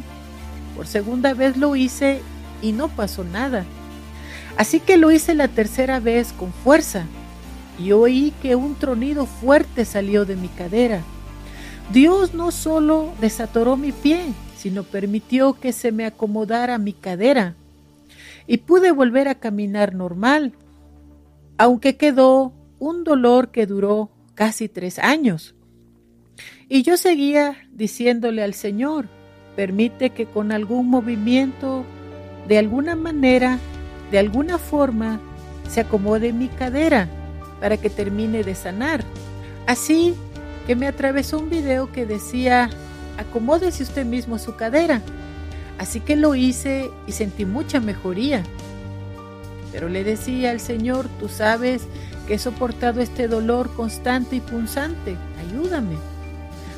Por 0.78 0.88
segunda 0.88 1.34
vez 1.34 1.58
lo 1.58 1.75
hice 1.75 2.21
y 2.62 2.71
no 2.71 2.88
pasó 2.88 3.25
nada. 3.25 3.65
Así 4.57 4.79
que 4.79 4.97
lo 4.97 5.12
hice 5.12 5.35
la 5.35 5.47
tercera 5.47 5.99
vez 5.99 6.33
con 6.33 6.51
fuerza 6.51 7.05
y 7.79 7.91
oí 7.93 8.33
que 8.41 8.55
un 8.55 8.75
tronido 8.75 9.25
fuerte 9.25 9.85
salió 9.85 10.25
de 10.25 10.35
mi 10.35 10.49
cadera. 10.49 11.01
Dios 11.91 12.33
no 12.33 12.51
solo 12.51 13.13
desatoró 13.21 13.77
mi 13.77 13.91
pie, 13.91 14.33
sino 14.57 14.83
permitió 14.83 15.53
que 15.53 15.71
se 15.71 15.91
me 15.91 16.05
acomodara 16.05 16.77
mi 16.77 16.93
cadera 16.93 17.55
y 18.45 18.57
pude 18.57 18.91
volver 18.91 19.27
a 19.27 19.35
caminar 19.35 19.95
normal, 19.95 20.53
aunque 21.57 21.97
quedó 21.97 22.53
un 22.79 23.03
dolor 23.03 23.51
que 23.51 23.65
duró 23.65 24.09
casi 24.35 24.67
tres 24.67 24.99
años. 24.99 25.55
Y 26.67 26.83
yo 26.83 26.97
seguía 26.97 27.57
diciéndole 27.71 28.43
al 28.43 28.53
Señor, 28.53 29.07
permite 29.55 30.12
que 30.12 30.25
con 30.25 30.51
algún 30.51 30.88
movimiento, 30.88 31.83
de 32.47 32.57
alguna 32.57 32.95
manera, 32.95 33.59
de 34.12 34.19
alguna 34.19 34.58
forma 34.58 35.19
se 35.69 35.82
acomode 35.82 36.34
mi 36.34 36.48
cadera 36.48 37.08
para 37.60 37.78
que 37.78 37.89
termine 37.89 38.43
de 38.43 38.56
sanar. 38.56 39.04
Así 39.67 40.15
que 40.65 40.76
me 40.76 40.88
atravesó 40.88 41.39
un 41.39 41.50
video 41.50 41.91
que 41.91 42.06
decía, 42.06 42.69
acomódese 43.17 43.84
usted 43.84 44.06
mismo 44.06 44.39
su 44.39 44.56
cadera. 44.56 45.02
Así 45.78 46.00
que 46.00 46.15
lo 46.15 46.36
hice 46.36 46.89
y 47.08 47.12
sentí 47.12 47.45
mucha 47.45 47.80
mejoría. 47.80 48.43
Pero 49.72 49.88
le 49.88 50.04
decía 50.04 50.52
al 50.52 50.60
Señor, 50.60 51.08
tú 51.19 51.30
sabes 51.30 51.84
que 52.28 52.36
he 52.36 52.39
soportado 52.39 53.02
este 53.02 53.28
dolor 53.28 53.74
constante 53.76 54.36
y 54.38 54.41
punzante, 54.41 55.15
ayúdame. 55.39 55.95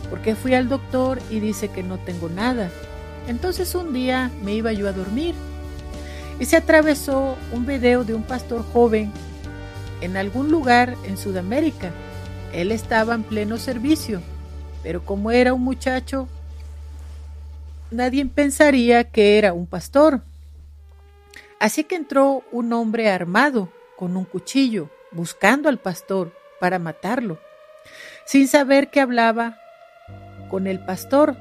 Porque 0.10 0.36
fui 0.36 0.54
al 0.54 0.68
doctor 0.68 1.20
y 1.30 1.40
dice 1.40 1.70
que 1.70 1.84
no 1.84 1.98
tengo 1.98 2.28
nada. 2.30 2.70
Entonces 3.28 3.74
un 3.76 3.94
día 3.94 4.30
me 4.44 4.54
iba 4.54 4.74
yo 4.74 4.90
a 4.90 4.92
dormir 4.92 5.34
y 6.42 6.46
se 6.46 6.58
atravesó 6.58 7.38
un 7.52 7.68
video 7.68 8.04
de 8.04 8.16
un 8.16 8.24
pastor 8.24 8.66
joven 8.74 9.12
en 10.02 10.18
algún 10.18 10.50
lugar 10.50 10.96
en 11.04 11.16
Sudamérica. 11.16 11.92
Él 12.52 12.72
estaba 12.72 13.14
en 13.14 13.22
pleno 13.22 13.60
servicio, 13.60 14.24
pero 14.82 15.06
como 15.06 15.30
era 15.30 15.54
un 15.54 15.62
muchacho, 15.62 16.28
nadie 17.92 18.26
pensaría 18.26 19.04
que 19.04 19.38
era 19.38 19.54
un 19.54 19.68
pastor. 19.68 20.24
Así 21.60 21.84
que 21.84 21.94
entró 21.94 22.44
un 22.52 22.74
hombre 22.74 23.12
armado 23.12 23.70
con 23.96 24.18
un 24.18 24.26
cuchillo, 24.26 24.90
buscando 25.12 25.70
al 25.70 25.78
pastor 25.78 26.34
para 26.60 26.80
matarlo, 26.80 27.38
sin 28.26 28.48
saber 28.48 28.90
que 28.90 29.00
hablaba 29.00 29.60
con 30.50 30.66
el 30.66 30.84
pastor. 30.84 31.38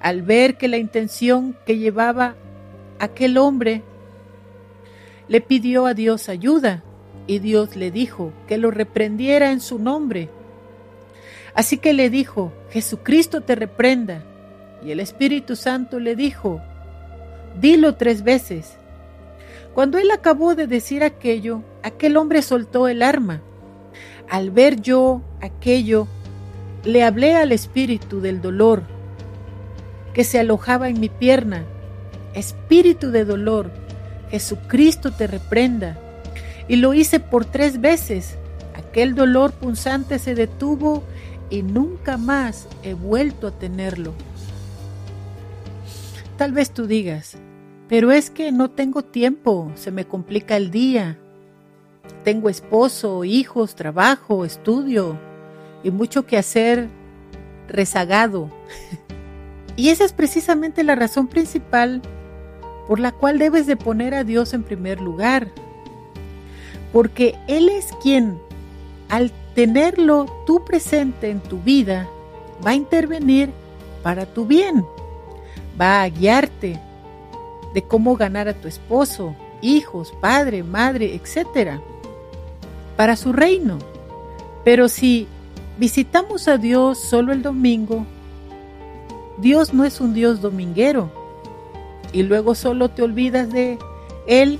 Al 0.00 0.22
ver 0.22 0.56
que 0.56 0.66
la 0.66 0.78
intención 0.78 1.56
que 1.64 1.78
llevaba 1.78 2.34
aquel 2.98 3.38
hombre 3.38 3.82
le 5.28 5.40
pidió 5.40 5.86
a 5.86 5.94
Dios 5.94 6.28
ayuda 6.28 6.82
y 7.26 7.38
Dios 7.38 7.76
le 7.76 7.90
dijo 7.90 8.32
que 8.46 8.56
lo 8.56 8.70
reprendiera 8.70 9.52
en 9.52 9.60
su 9.60 9.78
nombre. 9.78 10.30
Así 11.54 11.78
que 11.78 11.92
le 11.92 12.08
dijo, 12.08 12.52
Jesucristo 12.70 13.42
te 13.42 13.54
reprenda. 13.54 14.24
Y 14.82 14.92
el 14.92 15.00
Espíritu 15.00 15.56
Santo 15.56 15.98
le 16.00 16.16
dijo, 16.16 16.62
dilo 17.60 17.96
tres 17.96 18.22
veces. 18.22 18.78
Cuando 19.74 19.98
él 19.98 20.10
acabó 20.10 20.54
de 20.54 20.66
decir 20.66 21.04
aquello, 21.04 21.62
aquel 21.82 22.16
hombre 22.16 22.42
soltó 22.42 22.88
el 22.88 23.02
arma. 23.02 23.42
Al 24.30 24.50
ver 24.50 24.80
yo 24.80 25.20
aquello, 25.40 26.06
le 26.84 27.02
hablé 27.02 27.34
al 27.34 27.52
espíritu 27.52 28.20
del 28.20 28.40
dolor 28.40 28.82
que 30.14 30.24
se 30.24 30.38
alojaba 30.38 30.88
en 30.88 31.00
mi 31.00 31.08
pierna 31.08 31.64
espíritu 32.38 33.10
de 33.10 33.24
dolor, 33.24 33.70
Jesucristo 34.30 35.12
te 35.12 35.26
reprenda. 35.26 35.98
Y 36.68 36.76
lo 36.76 36.94
hice 36.94 37.20
por 37.20 37.44
tres 37.44 37.80
veces. 37.80 38.36
Aquel 38.74 39.14
dolor 39.14 39.52
punzante 39.52 40.18
se 40.18 40.34
detuvo 40.34 41.02
y 41.50 41.62
nunca 41.62 42.16
más 42.16 42.68
he 42.82 42.94
vuelto 42.94 43.48
a 43.48 43.52
tenerlo. 43.52 44.12
Tal 46.36 46.52
vez 46.52 46.70
tú 46.70 46.86
digas, 46.86 47.36
pero 47.88 48.12
es 48.12 48.30
que 48.30 48.52
no 48.52 48.70
tengo 48.70 49.02
tiempo, 49.02 49.72
se 49.74 49.90
me 49.90 50.06
complica 50.06 50.56
el 50.56 50.70
día. 50.70 51.18
Tengo 52.22 52.48
esposo, 52.48 53.24
hijos, 53.24 53.74
trabajo, 53.74 54.44
estudio 54.44 55.18
y 55.82 55.90
mucho 55.90 56.26
que 56.26 56.36
hacer 56.36 56.88
rezagado. 57.66 58.50
y 59.76 59.88
esa 59.88 60.04
es 60.04 60.12
precisamente 60.12 60.84
la 60.84 60.94
razón 60.94 61.28
principal 61.28 62.02
por 62.88 62.98
la 62.98 63.12
cual 63.12 63.38
debes 63.38 63.66
de 63.66 63.76
poner 63.76 64.14
a 64.14 64.24
Dios 64.24 64.54
en 64.54 64.64
primer 64.64 65.00
lugar. 65.00 65.48
Porque 66.90 67.36
Él 67.46 67.68
es 67.68 67.92
quien, 68.02 68.40
al 69.10 69.30
tenerlo 69.54 70.24
tú 70.46 70.64
presente 70.64 71.28
en 71.28 71.40
tu 71.40 71.60
vida, 71.60 72.08
va 72.66 72.70
a 72.70 72.74
intervenir 72.74 73.50
para 74.02 74.24
tu 74.24 74.46
bien, 74.46 74.86
va 75.78 76.02
a 76.02 76.08
guiarte 76.08 76.80
de 77.74 77.82
cómo 77.82 78.16
ganar 78.16 78.48
a 78.48 78.54
tu 78.54 78.68
esposo, 78.68 79.36
hijos, 79.60 80.14
padre, 80.20 80.62
madre, 80.62 81.14
etc. 81.14 81.80
para 82.96 83.16
su 83.16 83.34
reino. 83.34 83.78
Pero 84.64 84.88
si 84.88 85.28
visitamos 85.78 86.48
a 86.48 86.56
Dios 86.56 86.98
solo 86.98 87.34
el 87.34 87.42
domingo, 87.42 88.06
Dios 89.36 89.74
no 89.74 89.84
es 89.84 90.00
un 90.00 90.14
Dios 90.14 90.40
dominguero, 90.40 91.12
y 92.12 92.22
luego 92.22 92.54
solo 92.54 92.88
te 92.88 93.02
olvidas 93.02 93.52
de 93.52 93.78
Él 94.26 94.58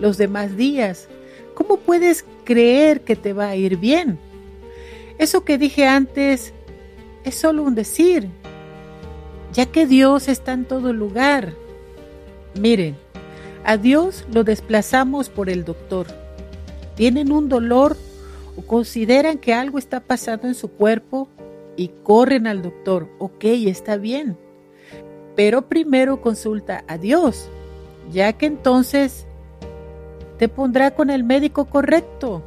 los 0.00 0.16
demás 0.18 0.56
días. 0.56 1.08
¿Cómo 1.54 1.76
puedes 1.78 2.24
creer 2.44 3.02
que 3.02 3.16
te 3.16 3.32
va 3.32 3.48
a 3.48 3.56
ir 3.56 3.76
bien? 3.76 4.18
Eso 5.18 5.44
que 5.44 5.58
dije 5.58 5.86
antes 5.86 6.52
es 7.24 7.34
solo 7.34 7.62
un 7.62 7.74
decir, 7.74 8.28
ya 9.52 9.66
que 9.66 9.86
Dios 9.86 10.28
está 10.28 10.52
en 10.52 10.64
todo 10.64 10.92
lugar. 10.92 11.52
Miren, 12.58 12.96
a 13.64 13.76
Dios 13.76 14.24
lo 14.32 14.44
desplazamos 14.44 15.28
por 15.28 15.50
el 15.50 15.64
doctor. 15.64 16.06
Tienen 16.96 17.30
un 17.32 17.48
dolor 17.48 17.96
o 18.56 18.62
consideran 18.62 19.38
que 19.38 19.52
algo 19.52 19.78
está 19.78 20.00
pasando 20.00 20.48
en 20.48 20.54
su 20.54 20.68
cuerpo 20.68 21.28
y 21.76 21.88
corren 22.02 22.46
al 22.46 22.62
doctor. 22.62 23.08
Ok, 23.18 23.44
está 23.44 23.96
bien 23.96 24.36
pero 25.34 25.62
primero 25.62 26.20
consulta 26.20 26.84
a 26.86 26.98
Dios, 26.98 27.48
ya 28.10 28.32
que 28.34 28.46
entonces 28.46 29.26
te 30.38 30.48
pondrá 30.48 30.92
con 30.92 31.10
el 31.10 31.24
médico 31.24 31.66
correcto, 31.66 32.42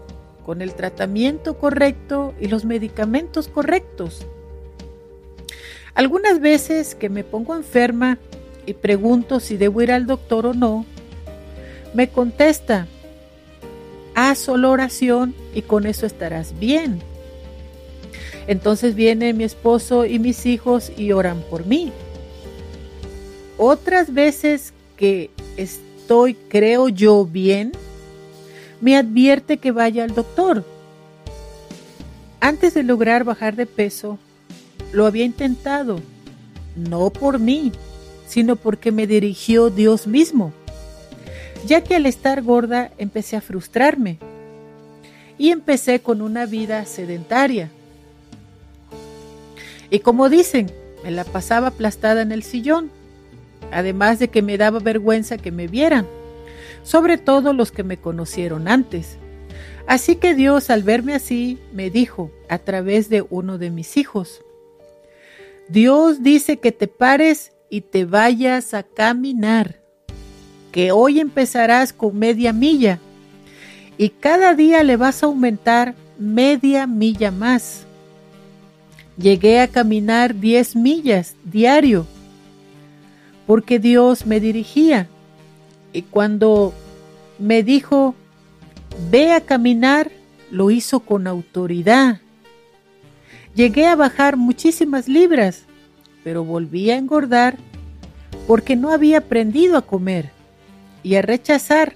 con 0.46 0.62
el 0.62 0.76
tratamiento 0.76 1.58
correcto 1.58 2.34
y 2.40 2.48
los 2.48 2.66
medicamentos 2.66 3.48
correctos. 3.48 4.26
Algunas 5.96 6.40
veces 6.42 6.94
que 6.94 7.10
me 7.10 7.24
pongo 7.24 7.56
enferma 7.56 8.20
y 8.66 8.74
pregunto 8.74 9.40
si 9.40 9.58
debo 9.58 9.82
ir 9.82 9.92
al 9.92 10.06
doctor 10.06 10.46
o 10.48 10.54
no, 10.54 10.86
me 11.94 12.10
contesta, 12.10 12.88
haz 14.14 14.38
solo 14.40 14.72
oración 14.72 15.34
y 15.54 15.62
con 15.62 15.86
eso 15.86 16.06
estarás 16.06 16.60
bien. 16.60 17.00
Entonces 18.48 18.94
viene 18.94 19.34
mi 19.34 19.46
esposo 19.46 20.06
y 20.06 20.20
mis 20.20 20.46
hijos 20.46 20.92
y 20.98 21.14
oran 21.14 21.42
por 21.50 21.66
mí. 21.66 21.92
Otras 23.58 24.14
veces 24.14 24.74
que 24.98 25.30
estoy, 25.58 26.34
creo 26.34 26.90
yo, 26.90 27.26
bien, 27.26 27.72
me 28.82 28.98
advierte 28.98 29.58
que 29.58 29.72
vaya 29.72 30.04
al 30.04 30.14
doctor. 30.14 30.66
Antes 32.40 32.74
de 32.74 32.84
lograr 32.84 33.24
bajar 33.24 33.56
de 33.56 33.66
peso, 33.66 34.20
lo 34.92 35.06
había 35.06 35.26
intentado, 35.26 36.00
no 36.76 37.10
por 37.10 37.40
mí, 37.40 37.72
sino 38.28 38.56
porque 38.56 38.92
me 38.92 39.08
dirigió 39.08 39.70
Dios 39.70 40.08
mismo, 40.08 40.52
ya 41.66 41.82
que 41.82 41.96
al 41.96 42.06
estar 42.06 42.42
gorda 42.42 42.92
empecé 42.98 43.38
a 43.38 43.42
frustrarme 43.42 44.20
y 45.38 45.50
empecé 45.50 46.02
con 46.02 46.22
una 46.22 46.46
vida 46.46 46.86
sedentaria. 46.86 47.72
Y 49.90 50.00
como 50.00 50.30
dicen, 50.30 50.72
me 51.04 51.12
la 51.12 51.24
pasaba 51.24 51.68
aplastada 51.68 52.22
en 52.22 52.32
el 52.32 52.44
sillón, 52.44 52.90
además 53.72 54.20
de 54.20 54.30
que 54.30 54.42
me 54.42 54.58
daba 54.58 54.80
vergüenza 54.80 55.38
que 55.38 55.52
me 55.52 55.68
vieran, 55.68 56.08
sobre 56.84 57.18
todo 57.18 57.54
los 57.54 57.72
que 57.72 57.84
me 57.84 57.98
conocieron 57.98 58.68
antes. 58.68 59.18
Así 59.88 60.16
que 60.16 60.34
Dios 60.34 60.70
al 60.70 60.84
verme 60.84 61.14
así 61.14 61.60
me 61.74 61.90
dijo 61.90 62.32
a 62.50 62.58
través 62.58 63.10
de 63.10 63.26
uno 63.30 63.58
de 63.58 63.70
mis 63.70 63.98
hijos, 63.98 64.42
Dios 65.68 66.22
dice 66.22 66.58
que 66.58 66.72
te 66.72 66.88
pares 66.88 67.52
y 67.70 67.82
te 67.82 68.06
vayas 68.06 68.74
a 68.74 68.84
caminar, 68.84 69.80
que 70.72 70.92
hoy 70.92 71.20
empezarás 71.20 71.94
con 71.94 72.18
media 72.18 72.54
milla 72.54 73.00
y 73.98 74.10
cada 74.10 74.54
día 74.54 74.84
le 74.84 74.98
vas 74.98 75.24
a 75.24 75.28
aumentar 75.28 75.96
media 76.18 76.88
milla 76.88 77.32
más. 77.32 77.86
Llegué 79.18 79.62
a 79.62 79.68
caminar 79.68 80.36
10 80.36 80.76
millas 80.76 81.36
diario 81.46 82.06
porque 83.46 83.80
Dios 83.80 84.26
me 84.26 84.40
dirigía 84.40 85.08
y 85.94 86.04
cuando 86.04 86.74
me 87.40 87.64
dijo, 87.64 88.16
ve 89.10 89.34
a 89.34 89.42
caminar, 89.42 90.12
lo 90.52 90.72
hizo 90.72 91.02
con 91.02 91.28
autoridad 91.28 92.20
Llegué 93.56 93.88
a 93.88 93.96
bajar 93.96 94.36
muchísimas 94.36 95.08
libras, 95.08 95.64
pero 96.26 96.44
volví 96.44 96.92
a 96.92 96.98
engordar 96.98 97.58
porque 98.48 98.76
no 98.76 98.92
había 98.92 99.20
aprendido 99.20 99.78
a 99.78 99.86
comer 99.86 100.32
y 101.04 101.16
a 101.16 101.22
rechazar 101.22 101.96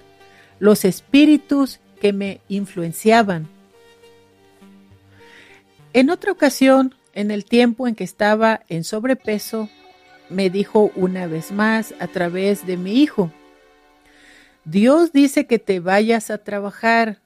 los 0.58 0.86
espíritus 0.86 1.78
que 2.00 2.14
me 2.14 2.40
influenciaban. 2.48 3.46
En 5.92 6.08
otra 6.08 6.32
ocasión, 6.32 6.94
en 7.12 7.30
el 7.30 7.44
tiempo 7.44 7.86
en 7.86 7.94
que 7.94 8.04
estaba 8.04 8.62
en 8.68 8.82
sobrepeso, 8.82 9.68
me 10.30 10.48
dijo 10.48 10.90
una 10.94 11.26
vez 11.26 11.52
más 11.52 11.94
a 12.00 12.06
través 12.06 12.66
de 12.66 12.76
mi 12.76 13.02
hijo, 13.02 13.30
Dios 14.64 15.12
dice 15.12 15.46
que 15.46 15.58
te 15.58 15.80
vayas 15.80 16.30
a 16.30 16.38
trabajar, 16.38 17.18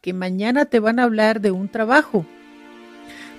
que 0.00 0.12
mañana 0.12 0.66
te 0.66 0.78
van 0.78 0.98
a 1.00 1.04
hablar 1.04 1.40
de 1.40 1.50
un 1.50 1.68
trabajo 1.68 2.26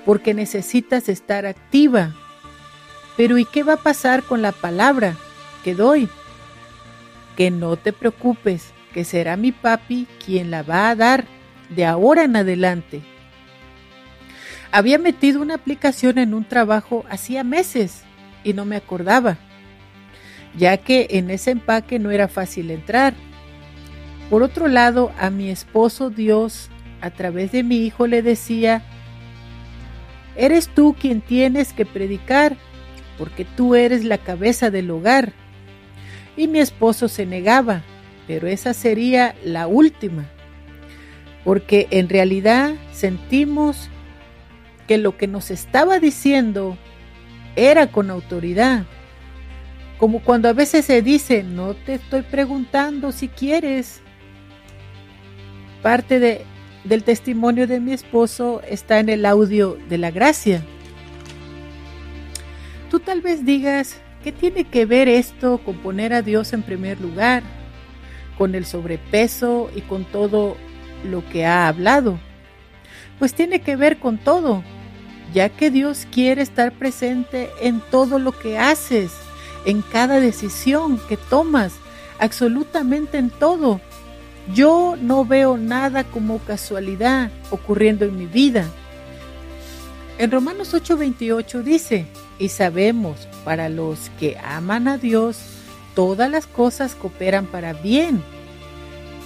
porque 0.06 0.34
necesitas 0.34 1.10
estar 1.10 1.46
activa. 1.46 2.16
Pero 3.18 3.38
¿y 3.38 3.46
qué 3.46 3.64
va 3.64 3.74
a 3.74 3.84
pasar 3.84 4.24
con 4.24 4.42
la 4.42 4.54
palabra 4.54 5.16
que 5.64 5.76
doy? 5.76 6.08
Que 7.36 7.52
no 7.52 7.76
te 7.76 7.92
preocupes, 7.92 8.72
que 8.94 9.04
será 9.04 9.36
mi 9.36 9.52
papi 9.52 10.08
quien 10.26 10.50
la 10.50 10.64
va 10.64 10.90
a 10.90 10.96
dar 10.96 11.26
de 11.70 11.86
ahora 11.86 12.24
en 12.24 12.38
adelante. 12.38 13.02
Había 14.72 14.98
metido 14.98 15.42
una 15.42 15.56
aplicación 15.56 16.18
en 16.18 16.34
un 16.34 16.46
trabajo 16.46 17.04
hacía 17.10 17.44
meses 17.44 18.04
y 18.48 18.54
no 18.54 18.64
me 18.64 18.78
acordaba, 18.78 19.38
ya 20.56 20.78
que 20.78 21.08
en 21.12 21.30
ese 21.30 21.52
empaque 21.52 22.00
no 22.00 22.12
era 22.12 22.30
fácil 22.30 22.72
entrar. 22.72 23.14
Por 24.30 24.42
otro 24.42 24.70
lado, 24.70 25.12
a 25.20 25.30
mi 25.30 25.50
esposo 25.50 26.10
Dios, 26.10 26.70
a 27.02 27.10
través 27.10 27.52
de 27.52 27.64
mi 27.64 27.86
hijo, 27.86 28.08
le 28.08 28.22
decía 28.22 28.84
Eres 30.38 30.70
tú 30.70 30.96
quien 30.98 31.20
tienes 31.20 31.74
que 31.74 31.86
predicar, 31.86 32.56
porque 33.18 33.44
tú 33.44 33.76
eres 33.76 34.06
la 34.06 34.18
cabeza 34.18 34.72
del 34.72 34.92
hogar. 34.92 35.34
Y 36.38 36.48
mi 36.48 36.60
esposo 36.60 37.10
se 37.10 37.26
negaba, 37.26 37.82
pero 38.28 38.48
esa 38.48 38.74
sería 38.74 39.36
la 39.44 39.68
última, 39.68 40.26
porque 41.44 41.88
en 41.92 42.08
realidad 42.08 42.76
sentimos 42.94 43.90
que 44.88 44.98
lo 44.98 45.18
que 45.18 45.28
nos 45.28 45.52
estaba 45.52 46.00
diciendo 46.00 46.78
era 47.58 47.88
con 47.88 48.10
autoridad. 48.10 48.86
Como 49.98 50.24
cuando 50.24 50.48
a 50.48 50.54
veces 50.54 50.86
se 50.86 51.02
dice, 51.02 51.44
no 51.44 51.74
te 51.74 51.96
estoy 51.96 52.22
preguntando 52.22 53.12
si 53.12 53.28
quieres. 53.28 54.02
Parte 55.82 56.20
de 56.20 56.46
del 56.88 57.04
testimonio 57.04 57.68
de 57.68 57.80
mi 57.80 57.92
esposo 57.92 58.62
está 58.68 59.00
en 59.00 59.10
el 59.10 59.26
audio 59.26 59.78
de 59.90 59.98
la 59.98 60.12
gracia. 60.12 60.64
Tú 62.90 63.00
tal 63.00 63.22
vez 63.22 63.46
digas, 63.46 64.00
¿qué 64.24 64.32
tiene 64.32 64.64
que 64.64 64.86
ver 64.86 65.10
esto 65.10 65.60
con 65.60 65.78
poner 65.78 66.14
a 66.14 66.22
Dios 66.22 66.54
en 66.54 66.64
primer 66.64 67.02
lugar, 67.02 67.44
con 68.38 68.56
el 68.56 68.66
sobrepeso 68.66 69.70
y 69.76 69.82
con 69.82 70.06
todo 70.06 70.56
lo 71.04 71.28
que 71.30 71.46
ha 71.46 71.68
hablado? 71.68 72.20
Pues 73.20 73.34
tiene 73.34 73.60
que 73.60 73.76
ver 73.76 73.98
con 73.98 74.18
todo, 74.18 74.64
ya 75.38 75.50
que 75.50 75.70
Dios 75.70 76.08
quiere 76.12 76.42
estar 76.42 76.72
presente 76.72 77.52
en 77.62 77.80
todo 77.80 78.18
lo 78.18 78.32
que 78.32 78.58
haces, 78.58 79.12
en 79.66 79.84
cada 79.84 80.20
decisión 80.20 81.00
que 81.08 81.16
tomas, 81.16 81.74
absolutamente 82.20 83.20
en 83.20 83.30
todo 83.30 83.80
yo 84.54 84.96
no 85.00 85.26
veo 85.26 85.58
nada 85.58 86.04
como 86.06 86.40
casualidad 86.40 87.32
ocurriendo 87.52 88.06
en 88.06 88.18
mi 88.18 88.26
vida. 88.26 88.66
En 90.18 90.32
Romanos 90.32 90.74
8:28 90.74 91.64
dice, 91.64 92.06
y 92.40 92.50
sabemos, 92.50 93.28
para 93.44 93.70
los 93.70 94.10
que 94.20 94.38
aman 94.38 94.88
a 94.88 94.98
Dios, 94.98 95.38
todas 95.96 96.32
las 96.32 96.48
cosas 96.48 96.96
cooperan 96.96 97.46
para 97.46 97.74
bien. 97.74 98.24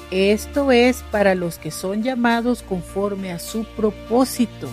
Esto 0.10 0.72
es 0.72 1.04
para 1.12 1.36
los 1.36 1.58
que 1.58 1.72
son 1.72 2.04
llamados 2.04 2.64
conforme 2.64 3.32
a 3.32 3.40
su 3.40 3.64
propósito. 3.64 4.70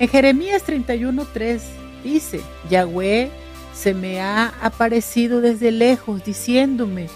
En 0.00 0.08
Jeremías 0.08 0.64
31:3 0.66 1.60
dice, 2.02 2.40
Yahweh 2.70 3.30
se 3.74 3.92
me 3.92 4.22
ha 4.22 4.54
aparecido 4.62 5.42
desde 5.42 5.70
lejos 5.70 6.24
diciéndome, 6.24 7.08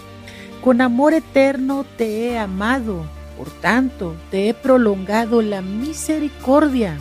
con 0.63 0.81
amor 0.81 1.15
eterno 1.15 1.83
te 1.97 2.27
he 2.27 2.37
amado, 2.37 3.03
por 3.39 3.49
tanto 3.49 4.15
te 4.29 4.49
he 4.49 4.53
prolongado 4.53 5.41
la 5.41 5.63
misericordia. 5.63 6.99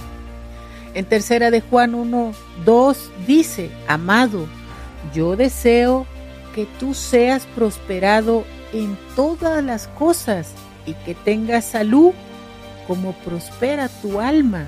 En 0.94 1.04
tercera 1.04 1.50
de 1.50 1.60
Juan 1.60 1.94
1, 1.94 2.32
2 2.64 3.10
dice, 3.26 3.70
amado, 3.86 4.46
yo 5.12 5.36
deseo 5.36 6.06
que 6.54 6.66
tú 6.80 6.94
seas 6.94 7.44
prosperado 7.54 8.44
en 8.72 8.96
todas 9.14 9.62
las 9.62 9.88
cosas 9.88 10.52
y 10.86 10.94
que 10.94 11.14
tengas 11.14 11.66
salud 11.66 12.12
como 12.86 13.12
prospera 13.12 13.90
tu 14.00 14.18
alma. 14.18 14.66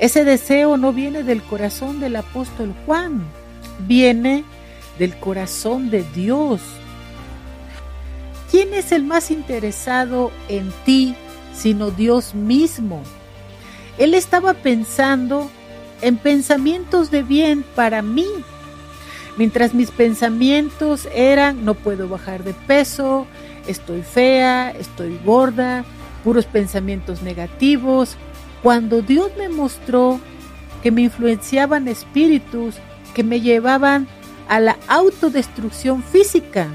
Ese 0.00 0.24
deseo 0.24 0.76
no 0.76 0.92
viene 0.92 1.22
del 1.22 1.42
corazón 1.42 2.00
del 2.00 2.16
apóstol 2.16 2.74
Juan, 2.86 3.22
viene 3.86 4.44
del 4.98 5.16
corazón 5.16 5.90
de 5.90 6.02
Dios 6.14 6.60
¿Quién 8.50 8.74
es 8.74 8.90
el 8.90 9.04
más 9.04 9.30
interesado 9.30 10.32
en 10.48 10.72
ti 10.84 11.14
sino 11.54 11.92
Dios 11.92 12.34
mismo? 12.34 13.02
Él 13.96 14.12
estaba 14.14 14.54
pensando 14.54 15.48
en 16.02 16.16
pensamientos 16.16 17.12
de 17.12 17.22
bien 17.22 17.64
para 17.76 18.02
mí. 18.02 18.26
Mientras 19.36 19.72
mis 19.72 19.92
pensamientos 19.92 21.06
eran 21.14 21.64
no 21.64 21.74
puedo 21.74 22.08
bajar 22.08 22.42
de 22.42 22.54
peso, 22.54 23.26
estoy 23.68 24.02
fea, 24.02 24.72
estoy 24.72 25.20
gorda, 25.24 25.84
puros 26.24 26.46
pensamientos 26.46 27.22
negativos, 27.22 28.16
cuando 28.62 29.02
Dios 29.02 29.30
me 29.38 29.48
mostró 29.48 30.20
que 30.82 30.90
me 30.90 31.02
influenciaban 31.02 31.88
espíritus 31.88 32.76
que 33.14 33.24
me 33.24 33.40
llevaban 33.40 34.06
a 34.48 34.60
la 34.60 34.76
autodestrucción 34.88 36.02
física 36.02 36.68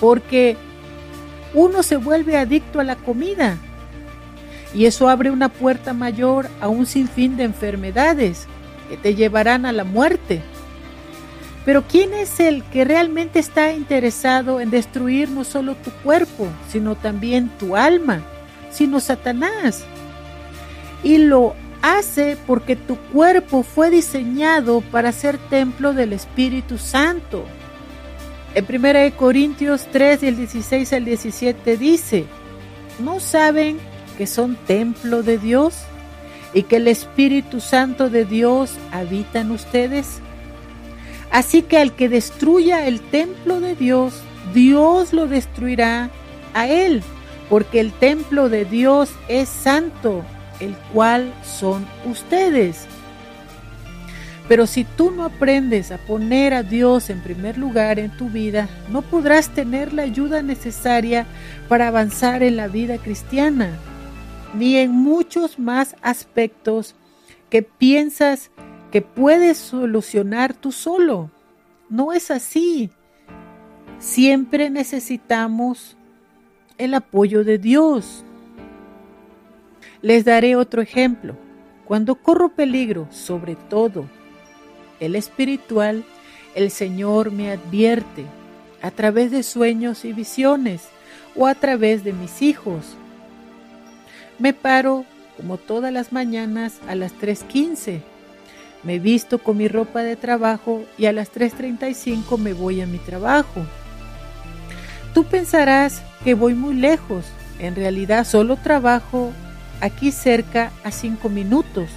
porque 0.00 0.56
uno 1.54 1.82
se 1.82 1.96
vuelve 1.96 2.36
adicto 2.36 2.80
a 2.80 2.84
la 2.84 2.96
comida 2.96 3.58
y 4.74 4.86
eso 4.86 5.08
abre 5.08 5.30
una 5.30 5.48
puerta 5.48 5.92
mayor 5.92 6.48
a 6.60 6.68
un 6.68 6.86
sinfín 6.86 7.36
de 7.36 7.44
enfermedades 7.44 8.46
que 8.88 8.96
te 8.96 9.14
llevarán 9.14 9.66
a 9.66 9.72
la 9.72 9.84
muerte. 9.84 10.42
Pero 11.64 11.82
¿quién 11.86 12.14
es 12.14 12.40
el 12.40 12.64
que 12.64 12.84
realmente 12.84 13.38
está 13.38 13.72
interesado 13.72 14.60
en 14.60 14.70
destruir 14.70 15.28
no 15.28 15.44
solo 15.44 15.74
tu 15.74 15.90
cuerpo, 16.02 16.46
sino 16.70 16.94
también 16.94 17.50
tu 17.58 17.76
alma, 17.76 18.22
sino 18.70 19.00
Satanás? 19.00 19.84
Y 21.02 21.18
lo 21.18 21.54
hace 21.82 22.36
porque 22.46 22.76
tu 22.76 22.96
cuerpo 22.96 23.62
fue 23.62 23.90
diseñado 23.90 24.80
para 24.80 25.12
ser 25.12 25.38
templo 25.38 25.92
del 25.92 26.12
Espíritu 26.12 26.78
Santo. 26.78 27.44
En 28.54 28.66
1 28.68 29.16
Corintios 29.16 29.86
3, 29.92 30.20
del 30.20 30.36
16 30.36 30.92
al 30.92 31.04
17 31.04 31.76
dice, 31.76 32.26
¿no 32.98 33.20
saben 33.20 33.78
que 34.18 34.26
son 34.26 34.56
templo 34.56 35.22
de 35.22 35.38
Dios 35.38 35.74
y 36.52 36.64
que 36.64 36.76
el 36.76 36.88
Espíritu 36.88 37.60
Santo 37.60 38.10
de 38.10 38.24
Dios 38.24 38.72
habita 38.92 39.40
en 39.40 39.52
ustedes? 39.52 40.20
Así 41.30 41.62
que 41.62 41.78
al 41.78 41.94
que 41.94 42.08
destruya 42.08 42.86
el 42.86 43.00
templo 43.00 43.60
de 43.60 43.76
Dios, 43.76 44.14
Dios 44.52 45.12
lo 45.12 45.28
destruirá 45.28 46.10
a 46.54 46.66
él, 46.66 47.04
porque 47.48 47.78
el 47.78 47.92
templo 47.92 48.48
de 48.48 48.64
Dios 48.64 49.10
es 49.28 49.48
santo, 49.48 50.24
el 50.60 50.76
cual 50.92 51.32
son 51.42 51.86
ustedes. 52.04 52.86
Pero 54.48 54.66
si 54.66 54.82
tú 54.82 55.12
no 55.12 55.24
aprendes 55.24 55.92
a 55.92 55.98
poner 55.98 56.54
a 56.54 56.64
Dios 56.64 57.08
en 57.08 57.22
primer 57.22 57.56
lugar 57.56 57.98
en 57.98 58.10
tu 58.10 58.28
vida, 58.28 58.68
no 58.90 59.02
podrás 59.02 59.48
tener 59.50 59.92
la 59.92 60.02
ayuda 60.02 60.42
necesaria 60.42 61.26
para 61.68 61.86
avanzar 61.86 62.42
en 62.42 62.56
la 62.56 62.66
vida 62.66 62.98
cristiana, 62.98 63.70
ni 64.54 64.76
en 64.76 64.90
muchos 64.90 65.60
más 65.60 65.94
aspectos 66.02 66.96
que 67.48 67.62
piensas 67.62 68.50
que 68.90 69.02
puedes 69.02 69.56
solucionar 69.56 70.52
tú 70.52 70.72
solo. 70.72 71.30
No 71.88 72.12
es 72.12 72.30
así. 72.32 72.90
Siempre 74.00 74.68
necesitamos 74.68 75.96
el 76.76 76.94
apoyo 76.94 77.44
de 77.44 77.58
Dios. 77.58 78.24
Les 80.02 80.24
daré 80.24 80.56
otro 80.56 80.80
ejemplo. 80.80 81.36
Cuando 81.84 82.14
corro 82.14 82.50
peligro, 82.50 83.06
sobre 83.10 83.54
todo 83.56 84.06
el 84.98 85.14
espiritual, 85.14 86.04
el 86.54 86.70
Señor 86.70 87.32
me 87.32 87.50
advierte 87.50 88.24
a 88.80 88.90
través 88.90 89.30
de 89.30 89.42
sueños 89.42 90.04
y 90.04 90.12
visiones 90.12 90.88
o 91.36 91.46
a 91.46 91.54
través 91.54 92.02
de 92.02 92.12
mis 92.12 92.40
hijos. 92.42 92.96
Me 94.38 94.54
paro 94.54 95.04
como 95.36 95.58
todas 95.58 95.92
las 95.92 96.12
mañanas 96.12 96.80
a 96.88 96.94
las 96.94 97.12
3.15. 97.14 98.00
Me 98.82 98.98
visto 98.98 99.38
con 99.38 99.58
mi 99.58 99.68
ropa 99.68 100.02
de 100.02 100.16
trabajo 100.16 100.82
y 100.96 101.06
a 101.06 101.12
las 101.12 101.30
3.35 101.32 102.38
me 102.38 102.54
voy 102.54 102.80
a 102.80 102.86
mi 102.86 102.98
trabajo. 102.98 103.60
Tú 105.12 105.24
pensarás 105.24 106.02
que 106.24 106.34
voy 106.34 106.54
muy 106.54 106.74
lejos. 106.74 107.26
En 107.58 107.74
realidad 107.74 108.24
solo 108.24 108.56
trabajo 108.56 109.32
aquí 109.80 110.12
cerca 110.12 110.72
a 110.84 110.90
5 110.90 111.28
minutos 111.28 111.88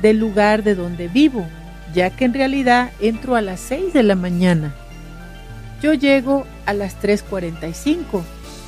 del 0.00 0.18
lugar 0.18 0.62
de 0.62 0.74
donde 0.74 1.08
vivo 1.08 1.46
ya 1.92 2.10
que 2.10 2.24
en 2.24 2.34
realidad 2.34 2.90
entro 3.00 3.36
a 3.36 3.42
las 3.42 3.60
6 3.60 3.92
de 3.92 4.02
la 4.02 4.14
mañana. 4.14 4.74
Yo 5.82 5.94
llego 5.94 6.46
a 6.66 6.72
las 6.72 7.00
3.45 7.00 8.22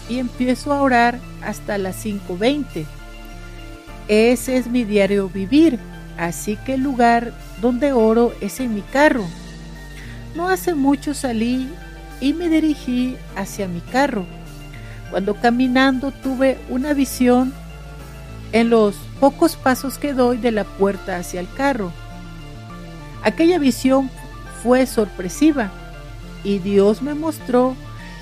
y 0.08 0.18
empiezo 0.18 0.72
a 0.72 0.82
orar 0.82 1.18
hasta 1.42 1.78
las 1.78 2.04
5.20. 2.04 2.84
Ese 4.08 4.56
es 4.56 4.66
mi 4.66 4.84
diario 4.84 5.28
vivir, 5.28 5.78
así 6.18 6.56
que 6.56 6.74
el 6.74 6.82
lugar 6.82 7.32
donde 7.62 7.92
oro 7.92 8.34
es 8.40 8.60
en 8.60 8.74
mi 8.74 8.82
carro. 8.82 9.24
No 10.34 10.48
hace 10.48 10.74
mucho 10.74 11.14
salí 11.14 11.68
y 12.20 12.32
me 12.32 12.48
dirigí 12.48 13.16
hacia 13.36 13.68
mi 13.68 13.80
carro. 13.80 14.26
Cuando 15.10 15.34
caminando 15.36 16.10
tuve 16.10 16.58
una 16.68 16.92
visión 16.92 17.54
en 18.54 18.70
los 18.70 18.94
pocos 19.20 19.56
pasos 19.56 19.98
que 19.98 20.14
doy 20.14 20.38
de 20.38 20.52
la 20.52 20.64
puerta 20.64 21.16
hacia 21.16 21.40
el 21.40 21.52
carro 21.52 21.92
Aquella 23.24 23.58
visión 23.58 24.10
fue 24.62 24.86
sorpresiva 24.86 25.70
y 26.44 26.58
Dios 26.58 27.00
me 27.00 27.14
mostró 27.14 27.74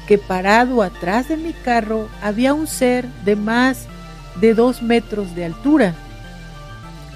que 0.06 0.16
parado 0.16 0.80
atrás 0.80 1.28
de 1.28 1.36
mi 1.36 1.52
carro 1.52 2.08
había 2.22 2.54
un 2.54 2.68
ser 2.68 3.08
de 3.24 3.34
más 3.34 3.86
de 4.40 4.54
dos 4.54 4.80
metros 4.80 5.34
de 5.34 5.44
altura, 5.44 5.94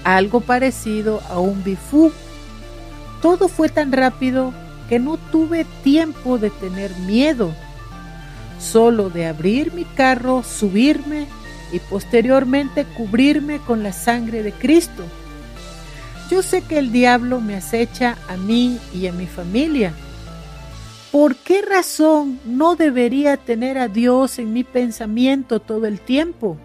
algo 0.03 0.41
parecido 0.41 1.21
a 1.29 1.39
un 1.39 1.63
bifú. 1.63 2.11
Todo 3.21 3.47
fue 3.47 3.69
tan 3.69 3.93
rápido 3.93 4.53
que 4.89 4.99
no 4.99 5.15
tuve 5.15 5.65
tiempo 5.81 6.37
de 6.37 6.49
tener 6.49 6.93
miedo, 6.97 7.53
solo 8.59 9.09
de 9.09 9.27
abrir 9.27 9.73
mi 9.73 9.85
carro, 9.85 10.43
subirme 10.43 11.27
y 11.71 11.79
posteriormente 11.79 12.85
cubrirme 12.85 13.59
con 13.59 13.83
la 13.83 13.93
sangre 13.93 14.43
de 14.43 14.51
Cristo. 14.51 15.03
Yo 16.29 16.41
sé 16.41 16.61
que 16.61 16.77
el 16.77 16.91
diablo 16.91 17.39
me 17.39 17.55
acecha 17.55 18.17
a 18.27 18.35
mí 18.37 18.79
y 18.93 19.07
a 19.07 19.13
mi 19.13 19.27
familia. 19.27 19.93
¿Por 21.11 21.35
qué 21.35 21.61
razón 21.61 22.39
no 22.45 22.75
debería 22.75 23.37
tener 23.37 23.77
a 23.77 23.87
Dios 23.87 24.39
en 24.39 24.51
mi 24.51 24.63
pensamiento 24.63 25.59
todo 25.59 25.85
el 25.85 26.01
tiempo? 26.01 26.57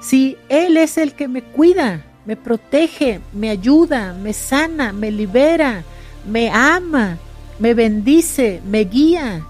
Si 0.00 0.36
Él 0.48 0.76
es 0.76 0.98
el 0.98 1.14
que 1.14 1.28
me 1.28 1.42
cuida, 1.42 2.04
me 2.26 2.36
protege, 2.36 3.20
me 3.32 3.50
ayuda, 3.50 4.14
me 4.14 4.32
sana, 4.32 4.92
me 4.92 5.10
libera, 5.10 5.84
me 6.28 6.50
ama, 6.50 7.18
me 7.58 7.74
bendice, 7.74 8.60
me 8.68 8.84
guía, 8.84 9.46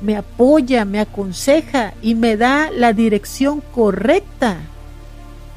me 0.00 0.16
apoya, 0.16 0.84
me 0.84 1.00
aconseja 1.00 1.94
y 2.02 2.14
me 2.14 2.36
da 2.36 2.70
la 2.70 2.92
dirección 2.92 3.60
correcta. 3.60 4.58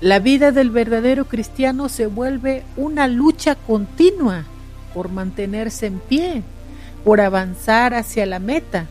La 0.01 0.19
vida 0.19 0.51
del 0.51 0.69
verdadero 0.69 1.25
cristiano 1.25 1.87
se 1.87 2.07
vuelve 2.07 2.63
una 2.75 3.07
lucha 3.07 3.55
continua 3.55 4.43
por 4.93 5.09
mantenerse 5.09 5.87
en 5.87 5.99
pie, 5.99 6.43
por 7.05 7.21
avanzar 7.21 7.93
hacia 7.93 8.25
la 8.25 8.39
meta, 8.39 8.87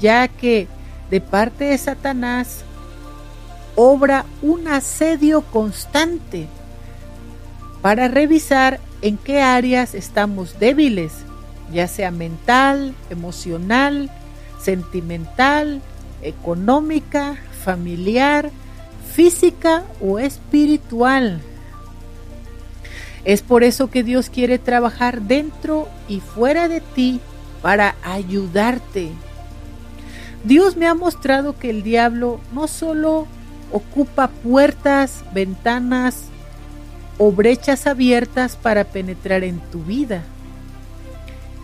ya 0.00 0.28
que 0.28 0.68
de 1.10 1.20
parte 1.20 1.64
de 1.64 1.78
Satanás 1.78 2.62
obra 3.74 4.24
un 4.42 4.68
asedio 4.68 5.42
constante 5.42 6.46
para 7.82 8.08
revisar 8.08 8.80
en 9.02 9.16
qué 9.16 9.40
áreas 9.40 9.94
estamos 9.94 10.58
débiles, 10.58 11.12
ya 11.72 11.86
sea 11.86 12.10
mental, 12.10 12.94
emocional, 13.10 14.10
sentimental, 14.60 15.80
económica, 16.22 17.36
familiar, 17.64 18.50
física 19.14 19.84
o 20.00 20.18
espiritual. 20.18 21.40
Es 23.24 23.42
por 23.42 23.62
eso 23.62 23.90
que 23.90 24.02
Dios 24.02 24.30
quiere 24.30 24.58
trabajar 24.58 25.22
dentro 25.22 25.88
y 26.08 26.20
fuera 26.20 26.68
de 26.68 26.80
ti 26.80 27.20
para 27.62 27.96
ayudarte. 28.02 29.10
Dios 30.44 30.76
me 30.76 30.86
ha 30.86 30.94
mostrado 30.94 31.58
que 31.58 31.70
el 31.70 31.82
diablo 31.82 32.40
no 32.52 32.68
solo 32.68 33.26
ocupa 33.72 34.28
puertas, 34.28 35.24
ventanas 35.34 36.26
o 37.18 37.32
brechas 37.32 37.86
abiertas 37.86 38.56
para 38.56 38.84
penetrar 38.84 39.44
en 39.44 39.58
tu 39.58 39.82
vida. 39.82 40.22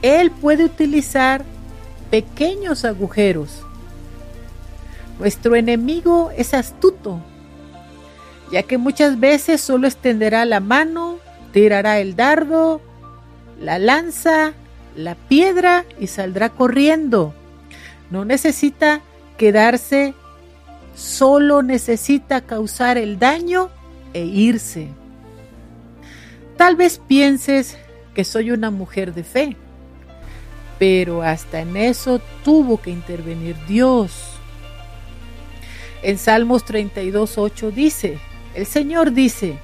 Él 0.03 0.31
puede 0.31 0.65
utilizar 0.65 1.45
pequeños 2.11 2.85
agujeros. 2.85 3.63
Nuestro 5.19 5.57
enemigo 5.57 6.31
es 6.37 6.55
astuto 6.55 7.21
ya 8.51 8.63
que 8.63 8.79
muchas 8.79 9.19
veces 9.19 9.61
solo 9.61 9.87
extenderá 9.87 10.45
la 10.45 10.61
mano, 10.61 11.19
tirará 11.53 11.99
el 11.99 12.17
dardo, 12.17 12.81
la 13.61 13.79
lanza, 13.79 14.53
la 14.97 15.15
piedra 15.15 15.85
y 15.99 16.07
saldrá 16.07 16.51
corriendo. 16.51 17.35
No 18.11 18.25
necesita 18.25 19.01
quedarse, 19.39 20.15
solo 20.95 21.63
necesita 21.63 22.43
causar 22.43 22.99
el 22.99 23.19
daño 23.19 23.71
e 24.13 24.25
irse. 24.25 24.89
Tal 26.57 26.77
vez 26.77 27.01
pienses 27.09 27.77
que 28.15 28.23
soy 28.25 28.53
una 28.53 28.71
mujer 28.71 29.15
de 29.15 29.25
fe, 29.25 29.57
pero 30.85 31.23
hasta 31.23 31.63
en 31.63 31.79
eso 31.79 32.21
tuvo 32.45 32.79
que 32.79 32.91
intervenir 32.91 33.57
Dios. 33.67 34.35
En 36.03 36.19
Salmos 36.19 36.67
32.8 36.67 37.73
dice, 37.73 38.19
el 38.55 38.67
Señor 38.67 39.13
dice, 39.13 39.57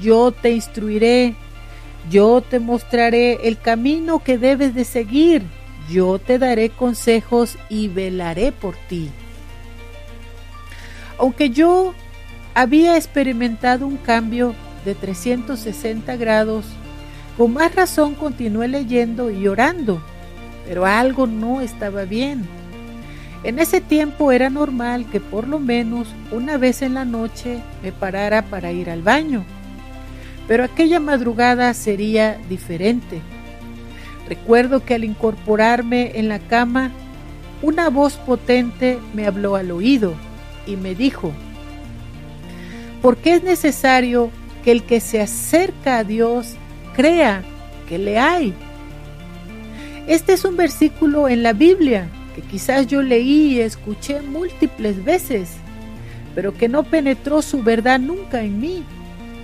yo 0.00 0.30
te 0.30 0.52
instruiré, 0.52 1.34
yo 2.08 2.40
te 2.40 2.60
mostraré 2.60 3.48
el 3.48 3.58
camino 3.58 4.22
que 4.22 4.38
debes 4.38 4.72
de 4.72 4.84
seguir, 4.84 5.42
yo 5.90 6.20
te 6.20 6.38
daré 6.38 6.70
consejos 6.70 7.58
y 7.68 7.88
velaré 7.88 8.52
por 8.52 8.76
ti. 8.76 9.10
Aunque 11.18 11.50
yo 11.50 11.94
había 12.54 12.96
experimentado 12.96 13.88
un 13.88 13.96
cambio 13.96 14.54
de 14.84 14.94
360 14.94 16.14
grados, 16.14 16.64
con 17.36 17.54
más 17.54 17.74
razón 17.74 18.14
continué 18.14 18.68
leyendo 18.68 19.32
y 19.32 19.48
orando, 19.48 20.00
pero 20.66 20.86
algo 20.86 21.26
no 21.26 21.60
estaba 21.60 22.04
bien. 22.04 22.46
En 23.42 23.58
ese 23.58 23.80
tiempo 23.80 24.32
era 24.32 24.50
normal 24.50 25.06
que 25.10 25.18
por 25.18 25.48
lo 25.48 25.58
menos 25.58 26.08
una 26.30 26.58
vez 26.58 26.82
en 26.82 26.94
la 26.94 27.04
noche 27.04 27.58
me 27.82 27.90
parara 27.90 28.42
para 28.42 28.70
ir 28.70 28.90
al 28.90 29.02
baño, 29.02 29.44
pero 30.46 30.64
aquella 30.64 31.00
madrugada 31.00 31.72
sería 31.72 32.38
diferente. 32.48 33.22
Recuerdo 34.28 34.84
que 34.84 34.94
al 34.94 35.04
incorporarme 35.04 36.12
en 36.14 36.28
la 36.28 36.38
cama, 36.38 36.92
una 37.62 37.88
voz 37.88 38.14
potente 38.14 38.98
me 39.14 39.26
habló 39.26 39.56
al 39.56 39.70
oído 39.70 40.14
y 40.66 40.76
me 40.76 40.94
dijo, 40.94 41.32
Porque 43.02 43.34
es 43.34 43.42
necesario 43.42 44.30
que 44.62 44.72
el 44.72 44.84
que 44.84 45.00
se 45.00 45.20
acerca 45.20 45.98
a 45.98 46.04
Dios 46.04 46.56
crea 46.94 47.42
que 47.88 47.98
le 47.98 48.18
hay. 48.18 48.54
Este 50.06 50.32
es 50.32 50.44
un 50.44 50.56
versículo 50.56 51.28
en 51.28 51.42
la 51.42 51.52
Biblia 51.52 52.08
que 52.34 52.42
quizás 52.42 52.86
yo 52.86 53.02
leí 53.02 53.54
y 53.54 53.60
escuché 53.60 54.22
múltiples 54.22 55.04
veces, 55.04 55.50
pero 56.34 56.54
que 56.54 56.68
no 56.68 56.84
penetró 56.84 57.42
su 57.42 57.62
verdad 57.62 58.00
nunca 58.00 58.42
en 58.42 58.60
mí, 58.60 58.84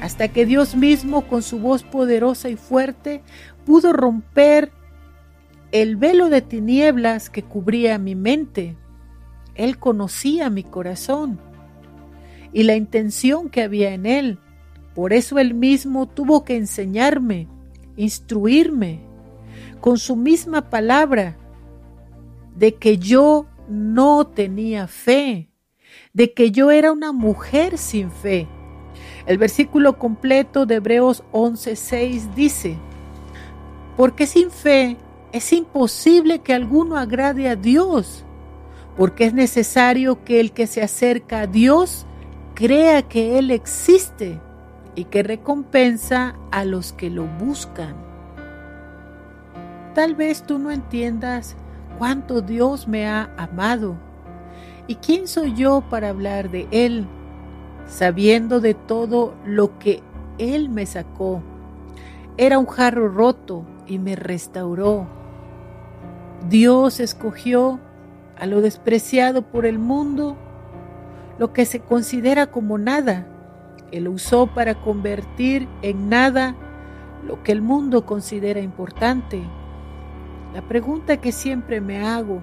hasta 0.00 0.28
que 0.28 0.46
Dios 0.46 0.74
mismo 0.74 1.22
con 1.22 1.42
su 1.42 1.58
voz 1.58 1.82
poderosa 1.82 2.48
y 2.48 2.56
fuerte 2.56 3.22
pudo 3.64 3.92
romper 3.92 4.72
el 5.72 5.96
velo 5.96 6.30
de 6.30 6.42
tinieblas 6.42 7.28
que 7.28 7.42
cubría 7.42 7.98
mi 7.98 8.14
mente. 8.14 8.76
Él 9.54 9.78
conocía 9.78 10.50
mi 10.50 10.62
corazón 10.62 11.40
y 12.52 12.62
la 12.62 12.76
intención 12.76 13.50
que 13.50 13.62
había 13.62 13.92
en 13.92 14.06
él. 14.06 14.38
Por 14.94 15.12
eso 15.12 15.38
él 15.38 15.54
mismo 15.54 16.06
tuvo 16.06 16.44
que 16.44 16.56
enseñarme, 16.56 17.48
instruirme 17.96 19.05
con 19.86 19.98
su 19.98 20.16
misma 20.16 20.68
palabra 20.68 21.36
de 22.56 22.74
que 22.74 22.98
yo 22.98 23.46
no 23.68 24.26
tenía 24.26 24.88
fe, 24.88 25.48
de 26.12 26.32
que 26.32 26.50
yo 26.50 26.72
era 26.72 26.90
una 26.90 27.12
mujer 27.12 27.78
sin 27.78 28.10
fe. 28.10 28.48
El 29.26 29.38
versículo 29.38 29.96
completo 29.96 30.66
de 30.66 30.74
Hebreos 30.74 31.22
11:6 31.30 32.34
dice, 32.34 32.76
porque 33.96 34.26
sin 34.26 34.50
fe 34.50 34.96
es 35.30 35.52
imposible 35.52 36.40
que 36.40 36.52
alguno 36.52 36.96
agrade 36.96 37.48
a 37.48 37.54
Dios, 37.54 38.24
porque 38.96 39.26
es 39.26 39.34
necesario 39.34 40.24
que 40.24 40.40
el 40.40 40.50
que 40.50 40.66
se 40.66 40.82
acerca 40.82 41.42
a 41.42 41.46
Dios 41.46 42.08
crea 42.54 43.02
que 43.02 43.38
Él 43.38 43.52
existe 43.52 44.40
y 44.96 45.04
que 45.04 45.22
recompensa 45.22 46.34
a 46.50 46.64
los 46.64 46.92
que 46.92 47.08
lo 47.08 47.26
buscan. 47.38 48.05
Tal 49.96 50.14
vez 50.14 50.42
tú 50.42 50.58
no 50.58 50.70
entiendas 50.70 51.56
cuánto 51.98 52.42
Dios 52.42 52.86
me 52.86 53.08
ha 53.08 53.30
amado 53.38 53.96
y 54.86 54.96
quién 54.96 55.26
soy 55.26 55.54
yo 55.54 55.80
para 55.88 56.10
hablar 56.10 56.50
de 56.50 56.68
Él, 56.70 57.06
sabiendo 57.86 58.60
de 58.60 58.74
todo 58.74 59.32
lo 59.46 59.78
que 59.78 60.02
Él 60.36 60.68
me 60.68 60.84
sacó. 60.84 61.42
Era 62.36 62.58
un 62.58 62.66
jarro 62.66 63.08
roto 63.08 63.64
y 63.86 63.98
me 63.98 64.16
restauró 64.16 65.06
Dios 66.50 67.00
escogió 67.00 67.80
a 68.38 68.44
lo 68.44 68.60
despreciado 68.60 69.40
por 69.50 69.64
el 69.64 69.78
mundo, 69.78 70.36
lo 71.38 71.54
que 71.54 71.64
se 71.64 71.80
considera 71.80 72.48
como 72.48 72.76
nada. 72.76 73.26
Él 73.92 74.08
usó 74.08 74.46
para 74.46 74.74
convertir 74.74 75.66
en 75.80 76.10
nada 76.10 76.54
lo 77.26 77.42
que 77.42 77.52
el 77.52 77.62
mundo 77.62 78.04
considera 78.04 78.60
importante. 78.60 79.42
La 80.56 80.62
pregunta 80.62 81.18
que 81.18 81.32
siempre 81.32 81.82
me 81.82 81.98
hago, 81.98 82.40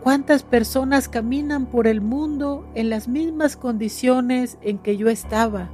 ¿cuántas 0.00 0.44
personas 0.44 1.08
caminan 1.08 1.66
por 1.66 1.88
el 1.88 2.00
mundo 2.00 2.64
en 2.76 2.88
las 2.88 3.08
mismas 3.08 3.56
condiciones 3.56 4.58
en 4.62 4.78
que 4.78 4.96
yo 4.96 5.08
estaba? 5.08 5.68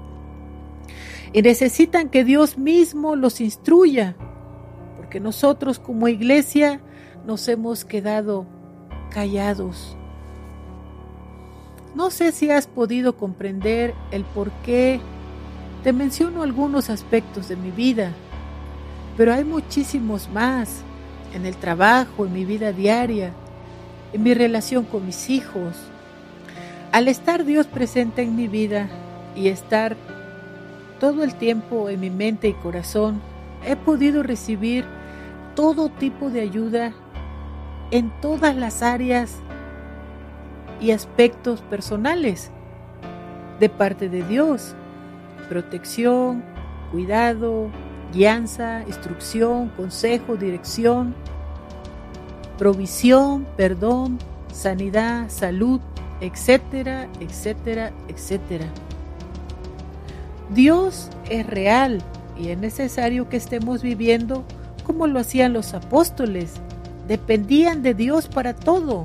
Y 1.35 1.43
necesitan 1.43 2.09
que 2.09 2.25
Dios 2.25 2.57
mismo 2.57 3.17
los 3.17 3.43
instruya, 3.43 4.17
porque 4.97 5.21
nosotros 5.21 5.79
como 5.79 6.09
iglesia 6.09 6.81
nos 7.27 7.47
hemos 7.49 7.85
quedado 7.85 8.47
callados. 9.11 9.95
No 11.95 12.09
sé 12.09 12.33
si 12.33 12.51
has 12.51 12.67
podido 12.67 13.19
comprender 13.19 13.93
el 14.11 14.25
por 14.25 14.53
qué 14.63 15.01
te 15.85 15.93
menciono 15.93 16.45
algunos 16.45 16.89
aspectos 16.89 17.51
de 17.51 17.57
mi 17.57 17.71
vida, 17.71 18.15
pero 19.19 19.35
hay 19.35 19.45
muchísimos 19.45 20.31
más 20.31 20.83
en 21.35 21.47
el 21.47 21.57
trabajo, 21.57 22.27
en 22.27 22.33
mi 22.33 22.45
vida 22.45 22.73
diaria, 22.73 23.33
en 24.13 24.23
mi 24.23 24.35
relación 24.35 24.85
con 24.85 25.07
mis 25.07 25.31
hijos. 25.31 25.77
Al 26.93 27.09
estar 27.09 27.45
Dios 27.45 27.67
presente 27.67 28.23
en 28.23 28.35
mi 28.35 28.49
vida 28.49 28.89
y 29.37 29.49
estar 29.49 29.97
todo 31.01 31.23
el 31.23 31.35
tiempo 31.35 31.89
en 31.89 32.01
mi 32.01 32.11
mente 32.11 32.49
y 32.49 32.55
corazón, 32.55 33.21
he 33.67 33.77
podido 33.77 34.23
recibir 34.23 34.85
todo 35.55 35.89
tipo 35.89 36.31
de 36.31 36.41
ayuda 36.41 36.93
en 37.91 38.11
todas 38.21 38.57
las 38.57 38.83
áreas 38.83 39.37
y 40.81 40.93
aspectos 40.93 41.61
personales 41.63 42.51
de 43.61 43.69
parte 43.69 44.09
de 44.09 44.23
Dios. 44.23 44.75
Protección, 45.49 46.45
cuidado, 46.91 47.71
guianza, 48.13 48.83
instrucción, 48.87 49.69
consejo, 49.71 50.37
dirección, 50.37 51.15
provisión, 52.57 53.47
perdón, 53.57 54.19
sanidad, 54.53 55.29
salud, 55.29 55.81
etcétera, 56.21 57.09
etcétera, 57.21 57.93
etcétera. 58.09 58.67
Dios 60.51 61.11
es 61.29 61.47
real 61.47 62.03
y 62.39 62.49
es 62.49 62.59
necesario 62.59 63.29
que 63.29 63.37
estemos 63.37 63.83
viviendo 63.83 64.45
como 64.85 65.07
lo 65.07 65.21
hacían 65.21 65.53
los 65.53 65.75
apóstoles 65.75 66.55
dependían 67.09 67.83
de 67.83 67.95
Dios 67.95 68.29
para 68.29 68.55
todo. 68.55 69.05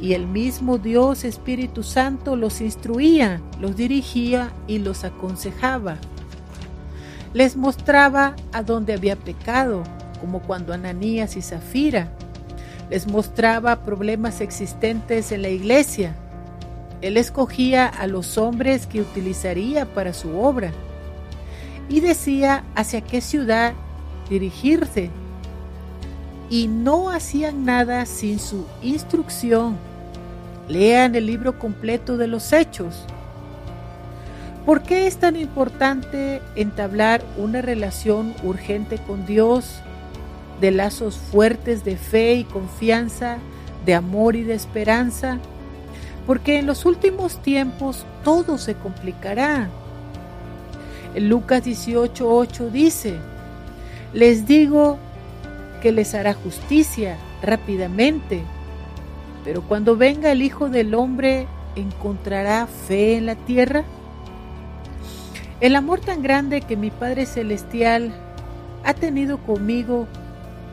Y 0.00 0.12
el 0.12 0.26
mismo 0.26 0.76
Dios 0.76 1.24
Espíritu 1.24 1.82
Santo 1.82 2.36
los 2.36 2.60
instruía, 2.60 3.40
los 3.60 3.76
dirigía 3.76 4.52
y 4.66 4.80
los 4.80 5.04
aconsejaba. 5.04 5.96
Les 7.34 7.56
mostraba 7.56 8.36
a 8.52 8.62
dónde 8.62 8.92
había 8.92 9.16
pecado, 9.16 9.82
como 10.20 10.40
cuando 10.40 10.72
Ananías 10.72 11.36
y 11.36 11.42
Zafira. 11.42 12.08
Les 12.90 13.08
mostraba 13.08 13.82
problemas 13.82 14.40
existentes 14.40 15.32
en 15.32 15.42
la 15.42 15.48
iglesia. 15.48 16.14
Él 17.00 17.16
escogía 17.16 17.86
a 17.86 18.06
los 18.06 18.38
hombres 18.38 18.86
que 18.86 19.00
utilizaría 19.00 19.84
para 19.84 20.14
su 20.14 20.38
obra 20.38 20.70
y 21.88 22.00
decía 22.00 22.64
hacia 22.76 23.00
qué 23.00 23.20
ciudad 23.20 23.74
dirigirse 24.30 25.10
y 26.48 26.68
no 26.68 27.10
hacían 27.10 27.64
nada 27.64 28.06
sin 28.06 28.38
su 28.38 28.64
instrucción. 28.80 29.76
Lean 30.68 31.16
el 31.16 31.26
libro 31.26 31.58
completo 31.58 32.16
de 32.16 32.28
los 32.28 32.52
hechos. 32.52 33.04
¿Por 34.66 34.82
qué 34.82 35.06
es 35.06 35.18
tan 35.18 35.36
importante 35.36 36.40
entablar 36.56 37.22
una 37.36 37.60
relación 37.60 38.34
urgente 38.42 38.96
con 38.96 39.26
Dios, 39.26 39.82
de 40.58 40.70
lazos 40.70 41.16
fuertes 41.16 41.84
de 41.84 41.96
fe 41.96 42.34
y 42.36 42.44
confianza, 42.44 43.36
de 43.84 43.94
amor 43.94 44.36
y 44.36 44.42
de 44.42 44.54
esperanza? 44.54 45.38
Porque 46.26 46.58
en 46.58 46.66
los 46.66 46.86
últimos 46.86 47.42
tiempos 47.42 48.06
todo 48.24 48.56
se 48.56 48.74
complicará. 48.74 49.68
En 51.14 51.28
Lucas 51.28 51.62
18:8 51.62 52.70
dice, 52.70 53.18
les 54.14 54.46
digo 54.46 54.96
que 55.82 55.92
les 55.92 56.14
hará 56.14 56.32
justicia 56.32 57.18
rápidamente. 57.42 58.42
Pero 59.44 59.60
cuando 59.60 59.94
venga 59.98 60.32
el 60.32 60.40
Hijo 60.40 60.70
del 60.70 60.94
Hombre, 60.94 61.46
¿encontrará 61.76 62.66
fe 62.66 63.18
en 63.18 63.26
la 63.26 63.34
tierra? 63.34 63.84
El 65.60 65.76
amor 65.76 66.00
tan 66.00 66.22
grande 66.22 66.62
que 66.62 66.76
mi 66.76 66.90
Padre 66.90 67.26
Celestial 67.26 68.12
ha 68.84 68.92
tenido 68.92 69.38
conmigo, 69.38 70.08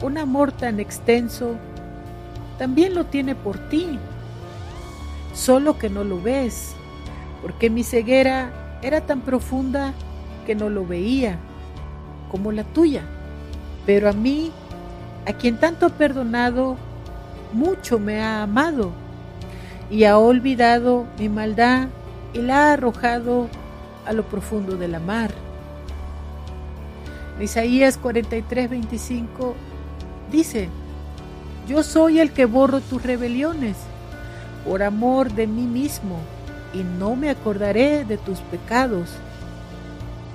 un 0.01 0.17
amor 0.17 0.51
tan 0.51 0.79
extenso, 0.79 1.55
también 2.57 2.95
lo 2.95 3.05
tiene 3.05 3.36
por 3.36 3.59
ti, 3.69 3.99
solo 5.34 5.77
que 5.77 5.89
no 5.89 6.03
lo 6.03 6.19
ves, 6.19 6.75
porque 7.43 7.69
mi 7.69 7.84
ceguera 7.84 8.51
era 8.82 9.01
tan 9.01 9.21
profunda 9.21 9.93
que 10.47 10.55
no 10.55 10.69
lo 10.69 10.86
veía, 10.86 11.38
como 12.32 12.51
la 12.51 12.63
tuya. 12.63 13.03
Pero 13.86 14.09
a 14.09 14.13
mí 14.13 14.51
a 15.27 15.34
quien 15.34 15.57
tanto 15.57 15.86
ha 15.86 15.89
perdonado, 15.89 16.75
mucho 17.53 17.99
me 17.99 18.19
ha 18.21 18.41
amado 18.41 18.91
y 19.91 20.05
ha 20.05 20.17
olvidado 20.17 21.05
mi 21.19 21.29
maldad 21.29 21.88
y 22.34 22.39
la 22.39 22.69
ha 22.69 22.73
arrojado 22.73 23.47
a 24.06 24.14
lo 24.14 24.24
profundo 24.24 24.78
de 24.78 24.88
la 24.88 24.99
mar. 24.99 25.32
Isaías 27.39 27.97
43, 27.97 28.70
25 28.70 29.56
dice, 30.32 30.70
yo 31.68 31.82
soy 31.82 32.20
el 32.20 32.32
que 32.32 32.45
borro 32.45 32.82
tus 32.82 33.02
rebeliones 33.02 33.78
por 34.66 34.84
amor 34.84 35.32
de 35.32 35.47
mí 35.47 35.64
mismo 35.64 36.18
y 36.74 36.84
no 36.84 37.16
me 37.16 37.30
acordaré 37.30 38.06
de 38.06 38.18
tus 38.18 38.39
pecados. 38.39 39.10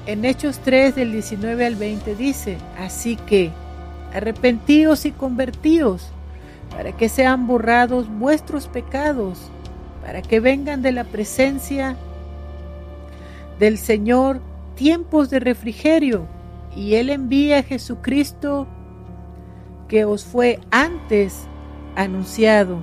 En 0.06 0.24
Hechos 0.24 0.58
3 0.60 0.96
del 0.96 1.12
19 1.12 1.64
al 1.66 1.76
20 1.76 2.16
dice, 2.16 2.58
así 2.78 3.16
que 3.16 3.52
Arrepentíos 4.16 5.04
y 5.04 5.10
convertíos, 5.10 6.08
para 6.70 6.92
que 6.92 7.10
sean 7.10 7.46
borrados 7.46 8.08
vuestros 8.08 8.66
pecados, 8.66 9.50
para 10.02 10.22
que 10.22 10.40
vengan 10.40 10.80
de 10.80 10.92
la 10.92 11.04
presencia 11.04 11.96
del 13.58 13.78
Señor 13.78 14.40
tiempos 14.74 15.30
de 15.30 15.40
refrigerio 15.40 16.26
y 16.74 16.94
Él 16.94 17.10
envía 17.10 17.58
a 17.58 17.62
Jesucristo 17.62 18.66
que 19.88 20.04
os 20.04 20.24
fue 20.24 20.60
antes 20.70 21.46
anunciado. 21.94 22.78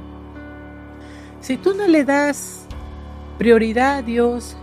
Si 1.40 1.58
tú 1.58 1.74
no 1.74 1.88
le 1.88 2.04
das 2.04 2.66
prioridad 3.38 3.98
a 3.98 4.02
Dios 4.02 4.58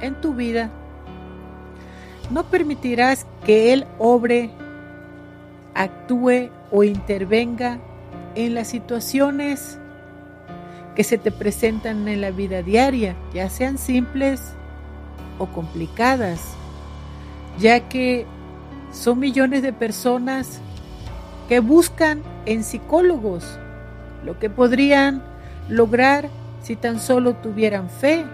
en 0.00 0.20
tu 0.20 0.34
vida, 0.34 0.70
no 2.30 2.44
permitirás 2.44 3.26
que 3.44 3.72
Él 3.72 3.86
obre, 3.98 4.50
actúe 5.74 6.50
o 6.70 6.84
intervenga 6.84 7.78
en 8.34 8.54
las 8.54 8.68
situaciones 8.68 9.78
que 10.94 11.04
se 11.04 11.18
te 11.18 11.30
presentan 11.30 12.08
en 12.08 12.20
la 12.20 12.30
vida 12.30 12.62
diaria, 12.62 13.14
ya 13.32 13.48
sean 13.48 13.78
simples 13.78 14.54
o 15.38 15.46
complicadas, 15.46 16.40
ya 17.58 17.88
que 17.88 18.26
son 18.92 19.18
millones 19.18 19.62
de 19.62 19.72
personas 19.72 20.60
que 21.48 21.60
buscan 21.60 22.22
en 22.44 22.64
psicólogos 22.64 23.58
lo 24.24 24.38
que 24.38 24.50
podrían 24.50 25.22
lograr 25.68 26.28
si 26.62 26.76
tan 26.76 27.00
solo 27.00 27.34
tuvieran 27.36 27.88
fe 27.88 28.24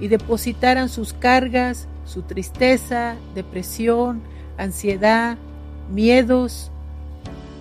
y 0.00 0.08
depositaran 0.08 0.88
sus 0.88 1.12
cargas, 1.12 1.88
su 2.04 2.22
tristeza, 2.22 3.16
depresión, 3.34 4.22
ansiedad, 4.56 5.36
miedos 5.90 6.70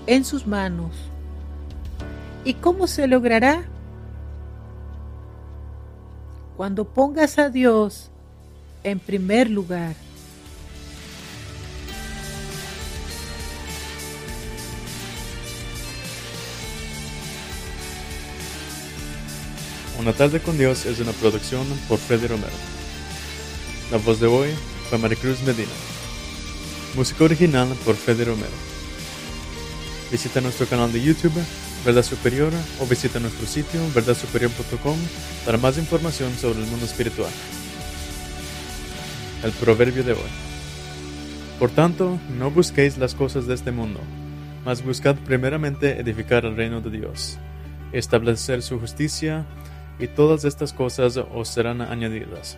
en 0.06 0.24
sus 0.24 0.46
manos. 0.46 0.96
¿Y 2.44 2.54
cómo 2.54 2.88
se 2.88 3.08
logrará? 3.08 3.64
Cuando 6.58 6.86
pongas 6.86 7.38
a 7.38 7.52
Dios 7.52 8.10
en 8.84 8.98
primer 8.98 9.48
lugar. 9.48 9.94
Una 20.00 20.14
tarde 20.14 20.40
con 20.40 20.58
Dios 20.58 20.88
es 20.88 21.00
una 21.00 21.12
producción 21.12 21.64
por 21.88 22.00
Freddy 22.00 22.26
Romero. 22.26 22.50
La 23.92 23.98
voz 23.98 24.20
de 24.20 24.26
hoy 24.26 24.50
fue 24.90 24.98
Maricruz 24.98 25.44
Medina. 25.44 25.70
Música 26.96 27.24
original 27.24 27.68
por 27.86 27.96
Freddy 27.96 28.24
Romero. 28.24 28.48
Visita 30.12 30.42
nuestro 30.42 30.66
canal 30.66 30.92
de 30.92 31.04
YouTube, 31.04 31.40
Verdad 31.88 32.04
Superior, 32.04 32.52
o 32.82 32.86
visita 32.86 33.18
nuestro 33.18 33.48
sitio, 33.48 33.80
verdadsuperior.com, 33.96 34.98
para 35.46 35.58
más 35.58 35.78
información 35.78 36.34
sobre 36.34 36.60
el 36.60 36.66
mundo 36.66 36.86
espiritual. 36.86 37.32
El 39.42 39.52
proverbio 39.54 40.04
de 40.04 40.12
hoy. 40.12 40.30
Por 41.58 41.70
tanto, 41.70 42.20
no 42.38 42.52
busquéis 42.52 42.98
las 42.98 43.16
cosas 43.16 43.48
de 43.48 43.54
este 43.54 43.72
mundo, 43.72 44.02
mas 44.66 44.84
buscad 44.84 45.16
primeramente 45.16 45.98
edificar 45.98 46.44
el 46.44 46.58
reino 46.58 46.82
de 46.82 46.90
Dios, 46.90 47.38
establecer 47.94 48.64
su 48.64 48.82
justicia, 48.82 49.46
y 49.98 50.08
todas 50.08 50.44
estas 50.44 50.74
cosas 50.74 51.16
os 51.16 51.48
serán 51.48 51.82
añadidas. 51.82 52.58